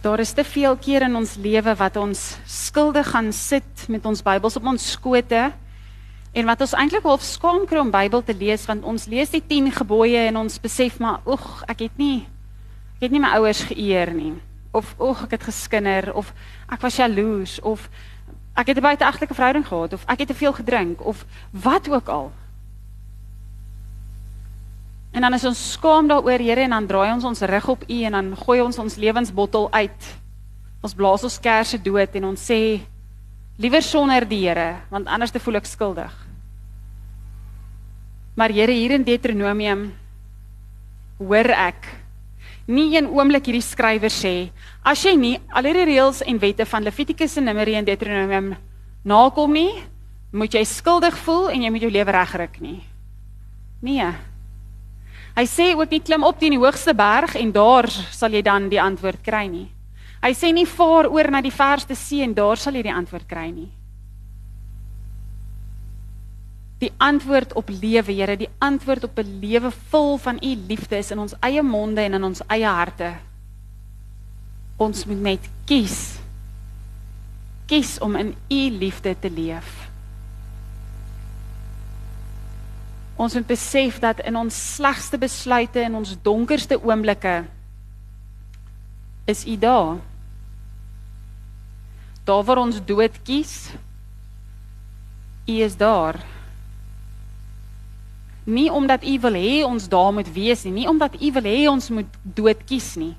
Daar 0.01 0.19
is 0.19 0.33
te 0.33 0.45
veel 0.45 0.77
keer 0.77 1.03
in 1.03 1.17
ons 1.17 1.35
lewe 1.41 1.73
wat 1.75 1.97
ons 1.97 2.37
skuldig 2.47 3.09
gaan 3.09 3.33
sit 3.33 3.89
met 3.89 4.05
ons 4.07 4.23
Bybels 4.23 4.57
op 4.61 4.69
ons 4.69 4.91
skote 4.93 5.41
en 6.33 6.47
wat 6.47 6.61
ons 6.61 6.75
eintlik 6.77 7.09
half 7.09 7.25
skaam 7.25 7.65
kry 7.67 7.81
om 7.81 7.91
Bybel 7.91 8.23
te 8.23 8.37
lees 8.37 8.67
want 8.69 8.85
ons 8.85 9.09
lees 9.09 9.33
die 9.33 9.43
10 9.43 9.73
gebooie 9.81 10.29
en 10.29 10.45
ons 10.45 10.61
besef 10.61 11.01
maar 11.01 11.25
oeg 11.27 11.65
ek 11.73 11.89
het 11.89 11.97
nie 11.99 12.21
ek 12.99 13.09
het 13.09 13.17
nie 13.17 13.25
my 13.25 13.33
ouers 13.41 13.65
geëer 13.73 14.13
nie 14.15 14.37
of 14.71 14.95
oeg 15.01 15.25
ek 15.25 15.31
het 15.31 15.49
geskinder 15.49 16.15
of 16.15 16.33
ek 16.69 16.81
was 16.81 16.97
jaloers 16.97 17.61
of 17.61 17.89
ek 18.55 18.67
het 18.67 18.77
'n 18.77 18.83
buiteegtelike 18.83 19.35
verhouding 19.35 19.67
gehad 19.67 19.93
of 19.93 20.05
ek 20.07 20.19
het 20.19 20.29
te 20.29 20.35
veel 20.35 20.53
gedrink 20.53 21.05
of 21.05 21.25
wat 21.51 21.89
ook 21.89 22.09
al 22.09 22.33
En 25.11 25.25
dan 25.25 25.35
is 25.35 25.45
ons 25.45 25.73
skaam 25.73 26.09
daaroor, 26.09 26.39
Here, 26.39 26.61
en 26.61 26.71
dan 26.71 26.87
draai 26.87 27.13
ons 27.13 27.25
ons 27.25 27.41
rug 27.41 27.69
op 27.69 27.85
U 27.89 28.03
en 28.05 28.13
dan 28.13 28.37
gooi 28.37 28.61
ons 28.61 28.79
ons 28.79 28.97
lewensbottel 28.97 29.69
uit. 29.73 30.09
Ons 30.85 30.95
blaas 30.95 31.25
ons 31.25 31.41
kersse 31.43 31.81
dood 31.83 32.15
en 32.21 32.29
ons 32.31 32.45
sê 32.51 32.81
liewer 33.59 33.83
sonder 33.83 34.29
die 34.29 34.45
Here, 34.45 34.77
want 34.93 35.09
anders 35.09 35.33
te 35.35 35.41
voel 35.41 35.59
ek 35.59 35.67
skuldig. 35.67 36.13
Maar 38.39 38.55
Here, 38.55 38.73
hier 38.73 38.95
in 38.95 39.07
Deuteronomium 39.07 39.89
hoor 41.19 41.51
ek 41.57 41.89
nie 42.69 42.93
een 42.95 43.09
oomblik 43.09 43.49
hierdie 43.49 43.65
skrywer 43.65 44.13
sê 44.13 44.51
as 44.85 45.01
jy 45.05 45.15
nie 45.17 45.37
al 45.49 45.65
hierdie 45.69 45.87
reëls 45.89 46.21
en 46.29 46.41
wette 46.41 46.67
van 46.69 46.85
Levitikus 46.85 47.39
en 47.41 47.49
Numeri 47.49 47.79
en 47.79 47.87
Deuteronomium 47.89 48.51
nakom 49.09 49.53
nie, 49.57 49.73
moet 50.33 50.53
jy 50.53 50.65
skuldig 50.69 51.17
voel 51.25 51.49
en 51.55 51.65
jy 51.65 51.71
moet 51.73 51.87
jou 51.87 51.93
lewe 51.93 52.13
regryk 52.13 52.59
nie. 52.61 52.81
Nee. 53.81 54.11
Hy 55.39 55.45
sê 55.47 55.71
ook 55.73 55.91
nie 55.95 56.03
klim 56.03 56.27
op 56.27 56.39
teen 56.41 56.57
die 56.57 56.61
hoogste 56.61 56.93
berg 56.99 57.37
en 57.39 57.53
daar 57.55 57.89
sal 57.89 58.35
jy 58.35 58.43
dan 58.45 58.69
die 58.69 58.81
antwoord 58.83 59.23
kry 59.25 59.47
nie. 59.49 59.69
Hy 60.21 60.33
sê 60.35 60.51
nie 60.53 60.67
vaar 60.67 61.09
oor 61.09 61.31
na 61.31 61.41
die 61.41 61.55
verste 61.55 61.95
see 61.97 62.25
en 62.27 62.35
daar 62.35 62.59
sal 62.59 62.75
jy 62.75 62.83
die 62.89 62.95
antwoord 62.95 63.29
kry 63.31 63.49
nie. 63.55 63.71
Die 66.79 66.93
antwoord 66.97 67.53
op 67.59 67.69
lewe, 67.69 68.13
Here, 68.13 68.37
die 68.37 68.51
antwoord 68.59 69.05
op 69.05 69.19
'n 69.19 69.39
lewe 69.41 69.71
vol 69.91 70.19
van 70.19 70.39
u 70.43 70.55
liefde 70.69 70.97
is 70.97 71.11
in 71.11 71.19
ons 71.19 71.35
eie 71.41 71.63
monde 71.63 72.01
en 72.01 72.15
in 72.15 72.25
ons 72.25 72.43
eie 72.47 72.67
harte. 72.67 73.15
Ons 74.77 75.05
moet 75.05 75.21
net 75.21 75.49
kies. 75.65 76.19
Kies 77.67 77.99
om 77.99 78.17
in 78.17 78.35
u 78.49 78.71
liefde 78.79 79.17
te 79.21 79.31
leef. 79.31 79.89
Ons 83.17 83.35
moet 83.35 83.47
besef 83.47 83.99
dat 83.99 84.21
in 84.21 84.37
ons 84.37 84.75
slegste 84.75 85.19
besluite 85.19 85.81
en 85.81 85.95
ons 85.95 86.17
donkerste 86.23 86.79
oomblikke 86.85 87.45
is 89.29 89.47
U 89.47 89.59
daar. 89.59 89.97
Daar 92.25 92.45
waar 92.45 92.57
ons 92.57 92.79
dood 92.85 93.23
kies, 93.23 93.71
U 95.47 95.53
is 95.53 95.77
daar. 95.77 96.38
Nie 98.49 98.71
omdat 98.73 99.05
U 99.05 99.15
wil 99.21 99.37
hê 99.37 99.55
ons 99.67 99.89
daar 99.93 100.13
moet 100.17 100.29
wees 100.33 100.65
nie, 100.65 100.73
nie 100.73 100.89
omdat 100.89 101.21
U 101.21 101.33
wil 101.37 101.49
hê 101.49 101.69
ons 101.69 101.91
moet 101.93 102.19
dood 102.23 102.65
kies 102.65 102.95
nie. 102.97 103.13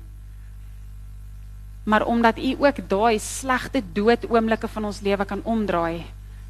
Maar 1.86 2.06
omdat 2.06 2.38
U 2.38 2.54
ook 2.58 2.82
daai 2.90 3.18
slegte 3.22 3.82
dood 3.94 4.26
oomblikke 4.26 4.68
van 4.68 4.90
ons 4.90 5.00
lewe 5.06 5.24
kan 5.24 5.44
omdraai 5.44 6.02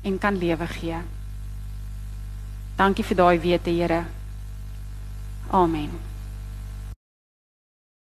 en 0.02 0.18
kan 0.18 0.36
lewe 0.36 0.66
gee. 0.80 1.00
Dankie 2.80 3.04
vir 3.04 3.16
daai 3.16 3.38
wete, 3.40 3.70
Here. 3.70 4.04
Amen. 5.50 6.09